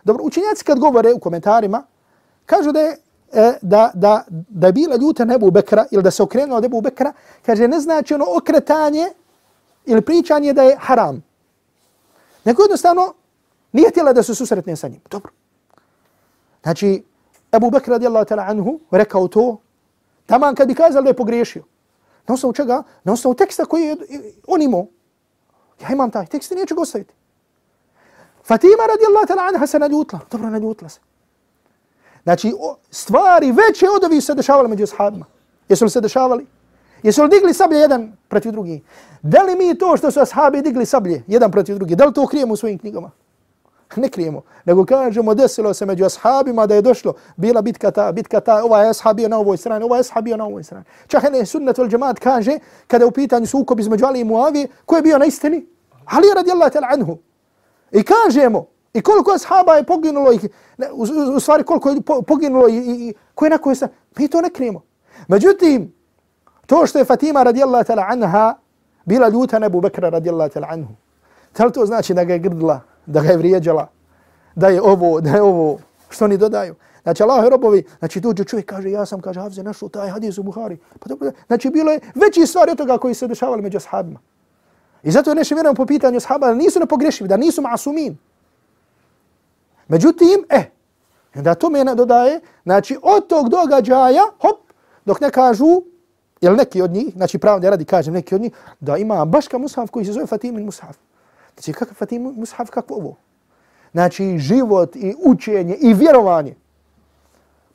Dobro, 0.03 0.23
učenjaci 0.23 0.65
kad 0.65 0.79
govore 0.79 1.13
u 1.13 1.19
komentarima, 1.19 1.83
kažu 2.45 2.71
da 2.71 2.79
je 2.79 2.97
e, 3.33 3.53
da, 3.61 3.91
da, 3.93 4.23
da 4.29 4.67
je 4.67 4.73
bila 4.73 4.95
ljuta 4.95 5.25
Nebu 5.25 5.51
Bekra 5.51 5.85
ili 5.91 6.03
da 6.03 6.11
se 6.11 6.23
okrenula 6.23 6.59
Nebu 6.59 6.81
Bekra, 6.81 7.13
kaže 7.45 7.67
ne 7.67 7.79
znači 7.79 8.13
ono 8.13 8.25
okretanje 8.37 9.09
ili 9.85 10.01
pričanje 10.01 10.53
da 10.53 10.63
je 10.63 10.77
haram. 10.79 11.23
Nego 12.45 12.63
jednostavno 12.63 13.13
nije 13.71 13.89
htjela 13.89 14.13
da 14.13 14.23
se 14.23 14.35
susretne 14.35 14.75
sa 14.75 14.87
njim. 14.87 15.01
Dobro. 15.11 15.31
Znači, 16.63 17.03
Ebu 17.53 17.71
Bekr 17.71 17.91
radijallahu 17.91 18.25
ta'ala 18.25 18.49
anhu 18.49 18.79
rekao 18.91 19.27
to, 19.27 19.57
taman 20.25 20.55
kad 20.55 20.67
bi 20.67 20.75
kazali 20.75 21.03
da 21.03 21.09
je 21.09 21.15
pogriješio. 21.15 21.63
Na 22.27 22.33
osnovu 22.33 22.53
čega? 22.53 22.83
Na 23.03 23.13
osnovu 23.13 23.35
teksta 23.35 23.65
koji 23.65 23.83
je 23.83 23.97
on 24.47 24.61
imao. 24.61 24.87
Ja 25.81 25.89
imam 25.91 26.11
taj 26.11 26.25
tekst 26.25 26.51
i 26.51 26.55
neću 26.55 26.75
ga 26.75 26.81
ostaviti. 26.81 27.13
Fatima 28.43 28.83
radijallahu 28.87 29.27
ta'ala 29.27 29.53
anha 29.53 29.67
se 29.67 29.79
naljutla. 29.79 30.19
Dobro, 30.31 30.49
naljutla 30.49 30.89
se. 30.89 30.99
Znači, 32.23 32.53
stvari 32.91 33.51
veće 33.51 33.87
od 33.95 34.03
ovih 34.03 34.23
se 34.23 34.33
dešavali 34.33 34.69
među 34.69 34.83
ashabima. 34.83 35.25
Jesu 35.69 35.85
li 35.85 35.91
se 35.91 36.01
dešavali? 36.01 36.45
Jesu 37.03 37.23
li 37.23 37.29
digli 37.29 37.53
sablje 37.53 37.77
jedan 37.77 38.17
protiv 38.27 38.51
drugi? 38.51 38.83
Da 39.21 39.43
li 39.43 39.55
mi 39.55 39.77
to 39.77 39.97
što 39.97 40.11
su 40.11 40.19
ashabi 40.19 40.61
digli 40.61 40.85
sablje 40.85 41.23
jedan 41.27 41.51
protiv 41.51 41.75
drugi, 41.75 41.95
da 41.95 42.05
li 42.05 42.13
to 42.13 42.27
krijemo 42.27 42.53
u 42.53 42.57
svojim 42.57 42.79
knjigama? 42.79 43.11
Ne 43.95 44.09
krijemo, 44.09 44.41
nego 44.65 44.85
kažemo 44.85 45.33
desilo 45.33 45.73
se 45.73 45.85
među 45.85 46.05
ashabima 46.05 46.65
da 46.67 46.75
je 46.75 46.81
došlo, 46.81 47.13
bila 47.35 47.61
bitka 47.61 47.91
ta, 47.91 48.11
bitka 48.11 48.39
ta, 48.39 48.63
ovaj 48.63 48.89
ashab 48.89 49.19
je 49.19 49.29
na 49.29 49.37
ovoj 49.37 49.57
strani, 49.57 49.85
ovaj 49.85 49.99
ashab 49.99 50.27
je 50.27 50.37
na 50.37 50.45
ovoj 50.45 50.63
strani. 50.63 50.85
Čak 51.07 51.23
ne 51.31 51.45
sunnet 51.45 51.77
vel 51.77 51.87
džemaat 51.87 52.19
kaže, 52.19 52.59
kada 52.87 53.03
je 53.03 53.07
u 53.07 53.11
pitanju 53.11 53.45
sukob 53.45 53.79
između 53.79 54.05
Ali 54.05 54.19
i 54.19 54.23
Muavi, 54.23 54.67
ko 54.85 54.95
je 54.95 55.01
bio 55.01 55.17
na 55.17 55.25
istini? 55.25 55.65
Ali 56.05 56.27
radijallahu 56.35 56.71
ta'ala 56.71 56.87
anhu. 56.93 57.17
I 57.91 58.03
kažemo, 58.03 58.65
i 58.93 59.01
koliko 59.01 59.31
ashaba 59.31 59.75
je 59.75 59.83
poginulo, 59.83 60.33
i, 60.33 60.39
u, 60.91 61.03
u, 61.03 61.35
u 61.35 61.39
stvari 61.39 61.63
koliko 61.63 61.89
je 61.89 62.01
poginulo 62.27 62.67
i, 62.67 62.77
i, 62.77 63.09
i 63.09 63.13
ko 63.35 63.45
je 63.45 63.49
na 63.49 63.57
kojoj 63.57 63.75
strani, 63.75 63.93
mi 64.17 64.27
to 64.27 64.41
ne 64.41 64.49
krijemo. 64.49 64.81
Međutim, 65.27 65.93
to 66.65 66.87
što 66.87 66.99
je 66.99 67.05
Fatima 67.05 67.43
radijallahu 67.43 67.83
ta'ala 67.83 68.05
anha 68.09 68.55
bila 69.05 69.29
ljuta 69.29 69.59
na 69.59 69.65
Abu 69.65 69.81
Bekra 69.81 70.09
radijallahu 70.09 70.49
ta'ala 70.49 70.67
anhu. 70.69 70.93
Da 71.57 71.69
to 71.69 71.85
znači 71.85 72.13
da 72.13 72.23
ga 72.23 72.33
je 72.33 72.39
grdila? 72.39 72.81
Da 73.05 73.21
ga 73.21 73.29
je 73.29 73.37
vrijeđala, 73.37 73.87
da 74.55 74.67
je 74.67 74.81
ovo, 74.81 75.21
da 75.21 75.29
je 75.29 75.41
ovo, 75.41 75.79
što 76.09 76.25
oni 76.25 76.37
dodaju? 76.37 76.75
Znači, 77.03 77.23
Allah 77.23 77.43
je 77.43 77.49
robovi, 77.49 77.83
znači 77.99 78.19
dođe 78.19 78.43
čovjek 78.43 78.65
kaže, 78.65 78.91
ja 78.91 79.05
sam, 79.05 79.21
kaže, 79.21 79.39
Havze, 79.39 79.63
našao 79.63 79.89
taj 79.89 80.09
hadis 80.09 80.37
u 80.37 80.43
Buhari. 80.43 80.77
Pa 80.99 81.09
dobro, 81.09 81.31
znači, 81.47 81.69
bilo 81.69 81.91
je 81.91 81.99
veći 82.15 82.47
stvari 82.47 82.71
od 82.71 82.77
toga 82.77 82.97
koji 82.97 83.13
se 83.13 83.27
dešavali 83.27 83.61
među 83.61 83.77
ashabima. 83.77 84.19
I 85.03 85.11
zato 85.11 85.31
je 85.31 85.35
nešto 85.35 85.55
vjerujem 85.55 85.75
po 85.75 85.85
pitanju 85.85 86.17
ashaba, 86.17 86.47
da 86.47 86.53
nisu 86.53 86.79
nepogrešivi, 86.79 87.27
da 87.27 87.37
nisu 87.37 87.61
masumin. 87.61 88.17
Međutim, 89.87 90.45
e, 90.49 90.71
eh, 91.33 91.41
da 91.41 91.55
to 91.55 91.69
mene 91.69 91.95
dodaje, 91.95 92.39
znači, 92.63 92.97
od 93.01 93.27
tog 93.27 93.49
događaja, 93.49 94.23
hop, 94.39 94.59
dok 95.05 95.21
ne 95.21 95.29
kažu, 95.29 95.81
Jel 96.43 96.55
neki 96.55 96.81
od 96.81 96.91
njih, 96.91 97.13
znači 97.15 97.37
pravde 97.37 97.69
radi 97.69 97.85
kažem 97.85 98.13
neki 98.13 98.35
od 98.35 98.41
njih, 98.41 98.51
da 98.79 98.97
ima 98.97 99.25
baška 99.25 99.57
mushaf 99.57 99.89
koji 99.89 100.05
se 100.05 100.11
zove 100.11 100.25
Fatimin 100.25 100.65
mushaf. 100.65 100.97
Znači 101.55 101.73
kakav 101.73 101.95
Fatimin 101.95 102.33
mushaf, 102.37 102.69
kako 102.69 102.93
ovo? 102.93 103.15
Znači 103.91 104.37
život 104.37 104.95
i 104.95 105.15
učenje 105.25 105.75
i 105.75 105.93
vjerovanje. 105.93 106.55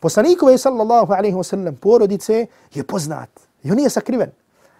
Poslanikove 0.00 0.58
sallallahu 0.58 1.12
alaihi 1.12 1.36
wa 1.36 1.42
sallam 1.42 1.76
porodice 1.76 2.46
je 2.74 2.84
poznat. 2.84 3.28
I 3.62 3.70
on 3.70 3.76
nije 3.76 3.90
sakriven. 3.90 4.30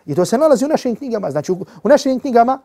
I 0.07 0.15
to 0.15 0.25
se 0.25 0.39
nalazi 0.39 0.65
u 0.65 0.69
našim 0.69 0.97
knjigama. 0.97 1.31
Znači 1.31 1.53
u, 1.53 1.89
našim 1.89 2.21
knjigama, 2.21 2.59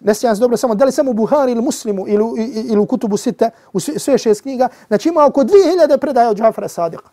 ne 0.00 0.14
sjećam 0.14 0.36
se 0.36 0.40
dobro 0.40 0.56
samo, 0.56 0.74
da 0.74 0.84
li 0.84 0.92
samo 0.92 1.10
u 1.10 1.14
Buhari 1.14 1.52
ili 1.52 1.62
Muslimu 1.62 2.08
ili, 2.08 2.24
ili, 2.24 2.50
ili 2.68 2.78
u 2.78 2.86
Kutubu 2.86 3.16
Sita, 3.16 3.50
u 3.72 3.80
sve 3.80 4.18
šest 4.18 4.40
knjiga, 4.40 4.68
znači 4.88 5.08
ima 5.08 5.26
oko 5.26 5.40
2000 5.40 5.98
predaja 5.98 6.30
od 6.30 6.36
Džafara 6.36 6.68
Sadiqa. 6.68 7.08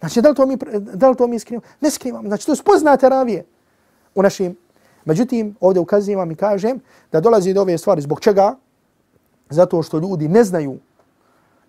Znači, 0.00 0.22
da 0.22 0.28
li 0.28 0.34
to 0.34 0.46
mi, 0.46 0.56
da 0.78 1.08
li 1.08 1.16
to 1.16 1.26
mi 1.26 1.38
skrivamo? 1.38 1.66
Ne 1.80 1.90
skrivamo. 1.90 2.28
Znači, 2.28 2.46
to 2.46 2.56
su 2.56 2.64
poznate 2.64 3.08
ravije 3.08 3.44
u 4.14 4.22
našim. 4.22 4.56
Međutim, 5.04 5.56
ovdje 5.60 5.80
ukazujem 5.80 6.30
i 6.30 6.36
kažem 6.36 6.80
da 7.12 7.20
dolazi 7.20 7.54
do 7.54 7.60
ove 7.60 7.78
stvari. 7.78 8.00
Zbog 8.00 8.20
čega? 8.20 8.56
Zato 9.50 9.82
što 9.82 9.98
ljudi 9.98 10.28
ne 10.28 10.44
znaju 10.44 10.78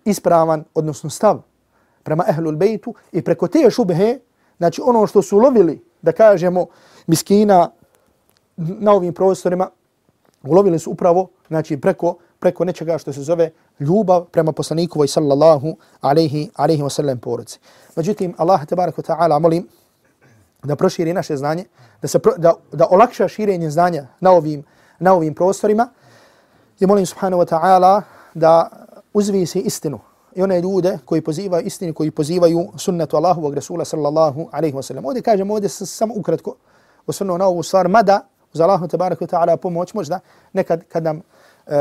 ispravan, 0.04 0.64
odnosno 0.74 1.10
stav 1.10 1.42
prema 2.02 2.24
ehlul 2.28 2.56
bejtu 2.56 2.94
i 3.12 3.22
preko 3.22 3.48
te 3.48 3.70
šubhe, 3.70 4.18
znači 4.58 4.80
ono 4.84 5.06
što 5.06 5.22
su 5.22 5.38
lovili, 5.38 5.82
da 6.02 6.12
kažemo, 6.12 6.66
miskina 7.06 7.70
na 8.56 8.92
ovim 8.92 9.14
prostorima, 9.14 9.70
ulovili 10.42 10.78
su 10.78 10.90
upravo, 10.90 11.28
znači 11.48 11.76
preko, 11.76 12.16
preko 12.38 12.64
nečega 12.64 12.98
što 12.98 13.12
se 13.12 13.22
zove 13.22 13.50
ljubav 13.80 14.24
prema 14.24 14.52
poslaniku 14.52 15.06
sallallahu 15.06 15.76
alaihi, 16.00 16.50
alaihi 16.54 16.82
wa 16.82 16.90
sallam 16.90 17.18
porodici. 17.18 17.58
Međutim, 17.96 18.34
Allah 18.38 18.66
tabaraka 18.66 19.02
ta'ala 19.02 19.38
molim 19.40 19.68
da 20.66 20.76
proširi 20.76 21.12
naše 21.12 21.36
znanje, 21.36 21.64
da, 22.02 22.08
se 22.08 22.18
pro, 22.18 22.32
da, 22.36 22.54
da 22.72 22.86
olakša 22.90 23.28
širenje 23.28 23.70
znanja 23.70 24.06
na 24.20 24.30
ovim, 24.30 24.64
na 24.98 25.14
ovim 25.14 25.34
prostorima 25.34 25.88
i 26.80 26.86
molim 26.86 27.06
subhanahu 27.06 27.42
wa 27.42 27.48
ta'ala 27.48 28.02
da 28.34 28.70
uzvisi 29.14 29.60
istinu 29.60 30.00
i 30.34 30.42
one 30.42 30.60
ljude 30.60 30.98
koji 31.04 31.20
pozivaju 31.20 31.66
istinu, 31.66 31.94
koji 31.94 32.10
pozivaju 32.10 32.68
sunnetu 32.76 33.16
Allahovog 33.16 33.54
Rasula 33.54 33.84
sallallahu 33.84 34.48
alaihi 34.52 34.76
wa 34.76 34.82
sallam. 34.82 35.04
Ovdje 35.04 35.22
kažem, 35.22 35.50
ovdje 35.50 35.68
sam 35.68 35.86
samo 35.86 36.14
ukratko 36.16 36.54
osvrnuo 37.06 37.38
na 37.38 37.46
ovu 37.46 37.62
stvar, 37.62 37.88
mada 37.88 38.20
uz 38.54 38.60
Allahu 38.60 38.88
tabaraka 38.88 39.24
wa 39.24 39.30
ta'ala 39.30 39.56
pomoć 39.56 39.94
možda 39.94 40.20
nekad 40.52 40.84
kad 40.88 41.04
nam 41.04 41.16
uh, 41.16 41.72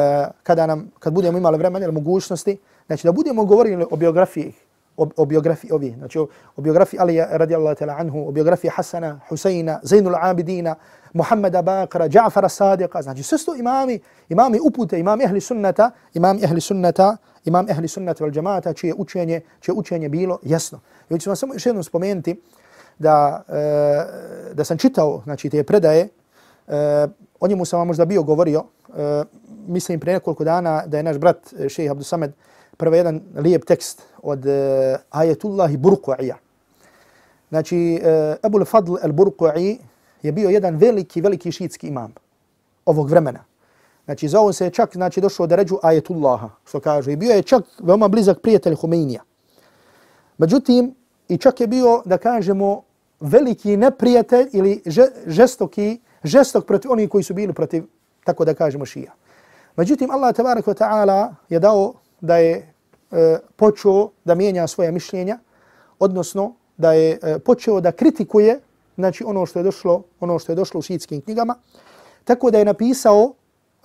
kada 0.43 0.65
nam 0.65 0.91
kad 1.00 1.13
budemo 1.13 1.38
imali 1.38 1.58
vremena 1.58 1.86
ili 1.86 1.93
mogućnosti, 1.93 2.58
znači 2.88 3.08
da 3.08 3.12
budemo 3.12 3.45
govorili 3.45 3.86
o 3.91 3.95
biografiji 3.95 4.54
o, 4.97 5.08
o 5.17 5.25
biografiji 5.25 5.71
ovi, 5.71 5.93
znači 5.97 6.19
o, 6.19 6.27
o 6.55 6.62
biografiji 6.62 6.99
Alija 6.99 7.27
radijallahu 7.31 7.75
ta'ala 7.75 7.99
anhu, 7.99 8.27
o 8.27 8.31
biografiji 8.31 8.71
Hasana, 8.75 9.19
Huseina, 9.29 9.79
Zainul 9.84 10.15
Abidina, 10.21 10.75
Muhammeda 11.13 11.62
Bakra, 11.62 12.10
Ja'fara 12.10 12.49
Sadiqa, 12.49 13.01
znači 13.01 13.23
sve 13.23 13.38
su 13.38 13.55
imami, 13.55 13.99
imami 14.29 14.60
upute, 14.63 14.99
imami 14.99 15.23
ehli 15.23 15.41
sunnata, 15.41 15.91
imami 16.13 16.43
ehli 16.43 16.62
sunnata, 16.62 17.17
imam 17.45 17.69
ehli 17.69 17.88
sunnata 17.88 18.23
vel 18.23 18.34
džamata, 18.34 18.73
čije 18.73 18.93
učenje, 18.97 19.41
čije 19.60 19.75
učenje 19.75 20.10
bilo 20.10 20.39
jasno. 20.43 20.79
I 21.10 21.19
ću 21.19 21.29
vam 21.29 21.36
samo 21.36 21.53
još 21.53 21.65
jednom 21.65 21.84
spomenuti 21.84 22.41
da, 22.99 23.43
e, 23.49 24.53
da 24.53 24.63
sam 24.63 24.77
čitao 24.77 25.21
znači, 25.23 25.49
te 25.49 25.63
predaje, 25.63 26.10
e, 26.67 27.08
o 27.39 27.47
njemu 27.47 27.65
sam 27.65 27.79
vam 27.79 27.88
možda 27.88 28.05
bio 28.05 28.23
govorio, 28.23 28.63
e, 28.97 29.23
mislim 29.67 29.99
pre 29.99 30.13
nekoliko 30.13 30.43
dana 30.43 30.84
da 30.86 30.97
je 30.97 31.03
naš 31.03 31.17
brat 31.17 31.38
e, 31.60 31.69
šejh 31.69 31.91
Abdul 31.91 32.03
Samed 32.03 32.31
prvo 32.77 32.95
jedan 32.95 33.21
lijep 33.35 33.65
tekst 33.65 34.01
od 34.23 34.45
eh, 34.45 34.51
uh, 34.93 35.19
Ajetullahi 35.19 35.77
Burku'ija. 35.77 36.35
Znači, 37.49 37.99
eh, 38.03 38.29
uh, 38.31 38.45
Ebul 38.45 38.65
Fadl 38.65 38.93
al-Burqu'i 38.93 39.77
je 40.21 40.31
bio 40.31 40.49
jedan 40.49 40.75
veliki, 40.75 41.21
veliki 41.21 41.51
šiitski 41.51 41.88
imam 41.88 42.13
ovog 42.85 43.09
vremena. 43.09 43.43
Znači, 44.05 44.27
za 44.27 44.39
ovo 44.39 44.53
se 44.53 44.65
je 44.65 44.71
čak 44.71 44.93
znači, 44.93 45.21
došao 45.21 45.47
da 45.47 45.55
ređu 45.55 45.77
Ajetullaha, 45.83 46.49
što 46.65 46.79
kaže. 46.79 47.13
I 47.13 47.15
bio 47.15 47.31
je 47.31 47.41
čak 47.41 47.63
veoma 47.79 48.07
blizak 48.07 48.41
prijatelj 48.41 48.75
Humeinija. 48.75 49.23
Međutim, 50.38 50.95
i 51.27 51.38
čak 51.38 51.61
je 51.61 51.67
bio, 51.67 52.01
da 52.05 52.17
kažemo, 52.17 52.81
veliki 53.19 53.77
neprijatelj 53.77 54.49
ili 54.53 54.81
žestoki, 55.27 55.99
žestok 56.23 56.65
protiv 56.65 56.91
onih 56.91 57.09
koji 57.09 57.23
su 57.23 57.33
bili 57.33 57.53
protiv, 57.53 57.83
tako 58.23 58.45
da 58.45 58.53
kažemo, 58.53 58.85
šija. 58.85 59.13
Međutim, 59.75 60.11
Allah 60.11 60.35
tabaraka 60.35 60.71
wa 60.71 60.77
ta'ala 60.77 61.33
je 61.49 61.59
dao 61.59 61.93
da 62.21 62.38
je 62.38 62.73
e, 63.12 63.38
počeo 63.56 64.10
da 64.25 64.36
mijenja 64.36 64.67
svoje 64.67 64.91
mišljenja, 64.91 65.39
odnosno 65.99 66.54
da 66.78 66.93
je 66.93 67.19
e, 67.21 67.39
počeo 67.39 67.82
da 67.82 67.91
kritikuje 67.91 68.60
znači 68.95 69.23
ono 69.23 69.45
što 69.45 69.60
je 69.60 69.63
došlo, 69.63 70.04
ono 70.19 70.39
što 70.39 70.51
je 70.51 70.56
došlo 70.56 70.80
u 70.80 70.82
šiitskim 70.82 71.21
knjigama, 71.21 71.56
tako 72.23 72.51
da 72.51 72.58
je 72.58 72.65
napisao 72.65 73.34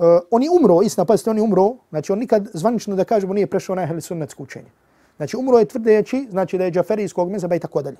Uh, 0.01 0.07
on 0.31 0.43
je 0.43 0.51
umro, 0.51 0.83
istina, 0.83 1.05
pazite, 1.05 1.31
on 1.31 1.37
je 1.37 1.43
umro, 1.43 1.75
znači 1.90 2.12
on 2.12 2.19
nikad 2.19 2.49
zvanično 2.53 2.97
da 2.97 3.05
kažemo 3.05 3.35
nije 3.35 3.47
prešao 3.47 3.77
na 3.77 3.83
ehli 3.83 4.01
sunnetsko 4.01 4.43
učenje. 4.43 4.71
Znači 5.16 5.37
umro 5.37 5.59
je 5.59 5.64
tvrdeći, 5.64 6.27
znači 6.31 6.59
da 6.59 6.64
je 6.64 6.71
džaferijskog 6.71 7.31
mezaba 7.31 7.55
i 7.55 7.59
tako 7.59 7.83
dalje. 7.83 7.97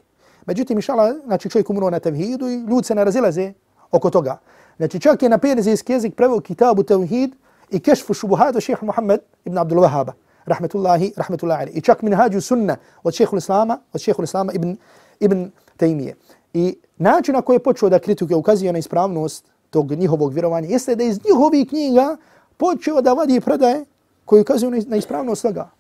Međutim, 0.47 0.79
inšala, 0.79 1.15
znači 1.25 1.51
čovjek 1.51 1.71
umro 1.71 1.91
na 1.91 1.99
tevhidu 1.99 2.49
i 2.49 2.55
ljudi 2.55 2.87
se 2.87 2.95
ne 2.95 3.05
razilaze 3.05 3.53
oko 3.91 4.11
toga. 4.11 4.39
Znači 4.77 5.01
čak 5.01 5.23
je 5.23 5.29
na 5.29 5.39
perzijski 5.39 5.93
jezik 5.93 6.15
preveo 6.15 6.41
kitabu 6.41 6.83
tevhid 6.83 7.35
i 7.71 7.81
kešfu 7.81 8.15
šubuhata 8.15 8.61
šeha 8.61 8.87
Muhammed 8.87 9.21
ibn 9.45 9.59
Abdul 9.59 9.79
Wahaba 9.79 10.13
rahmetullahi, 10.47 11.13
rahmetullahi 11.17 11.63
ali. 11.63 11.71
I 11.71 11.81
čak 11.81 12.03
minhađu 12.03 12.41
sunna 12.41 12.77
od 13.03 13.15
šeha 13.15 13.37
islama, 13.37 13.79
od 13.93 14.01
šeha 14.01 14.23
islama 14.23 14.53
ibn, 14.53 14.77
ibn 15.21 15.51
Taymiye. 15.77 16.15
I 16.55 16.77
način 16.99 17.35
na 17.35 17.43
koji 17.43 17.57
je 17.57 17.63
počeo 17.63 17.89
da 17.89 17.99
kritike 17.99 18.35
ukazuje 18.35 18.73
na 18.73 18.79
ispravnost 18.79 19.45
tog 19.71 19.93
njihovog 19.93 20.33
vjerovanja 20.33 20.69
jeste 20.69 20.97
da 20.97 21.05
iz 21.05 21.21
njihovih 21.25 21.69
knjiga 21.69 22.17
počeo 22.57 23.01
da 23.01 23.13
vadi 23.13 23.41
predaje 23.41 23.85
koji 24.25 24.43
ukazuju 24.43 24.83
na 24.87 24.97
ispravnost 24.97 25.41
svega. 25.41 25.71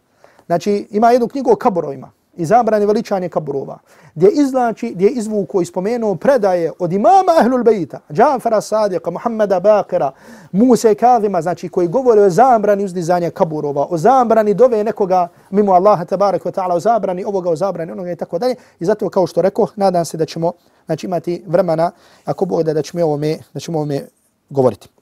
Znači, 0.46 0.86
ima 0.90 1.10
jednu 1.10 1.28
knjigu 1.28 1.52
o 1.52 1.56
kaborovima 1.56 2.10
i 2.40 2.44
zabrane 2.44 2.86
veličanje 2.86 3.28
kaburova, 3.28 3.78
gdje 4.14 4.30
izlači, 4.30 4.92
gdje 4.94 5.08
izvuko 5.08 5.60
i 5.60 5.64
spomenuo 5.64 6.14
predaje 6.14 6.72
od 6.78 6.92
imama 6.92 7.32
Ahlul 7.38 7.62
Bejta, 7.62 8.00
Džafara 8.12 8.60
Sadiqa, 8.60 9.10
Muhammeda 9.10 9.60
Bakira, 9.60 10.12
Musa 10.52 10.90
i 10.90 10.94
Kazima, 10.94 11.42
znači 11.42 11.68
koji 11.68 11.88
govore 11.88 12.22
o 12.22 12.30
zabrani 12.30 12.84
uzdizanja 12.84 13.30
kaburova, 13.30 13.86
o 13.90 13.98
zabrani 13.98 14.54
dove 14.54 14.84
nekoga 14.84 15.28
mimo 15.50 15.72
Allaha 15.72 16.04
tabaraka 16.04 16.48
wa 16.48 16.54
ta'ala, 16.54 16.74
o 16.74 16.80
zabrani 16.80 17.24
ovoga, 17.24 17.50
o 17.50 17.56
zabrani 17.56 17.92
onoga 17.92 18.12
i 18.12 18.16
tako 18.16 18.38
dalje. 18.38 18.54
I 18.80 18.84
zato 18.84 19.08
kao 19.08 19.26
što 19.26 19.42
rekao, 19.42 19.66
nadam 19.76 20.04
se 20.04 20.16
da 20.16 20.26
ćemo 20.26 20.52
znači, 20.86 21.06
imati 21.06 21.44
vremena, 21.46 21.90
ako 22.24 22.44
Bog 22.44 22.62
da, 22.62 22.72
da 22.72 22.82
ćemo 22.82 23.04
ovome, 23.04 23.38
da 23.54 23.60
ćemo 23.60 23.78
ovome 23.78 24.00
govoriti. 24.50 24.99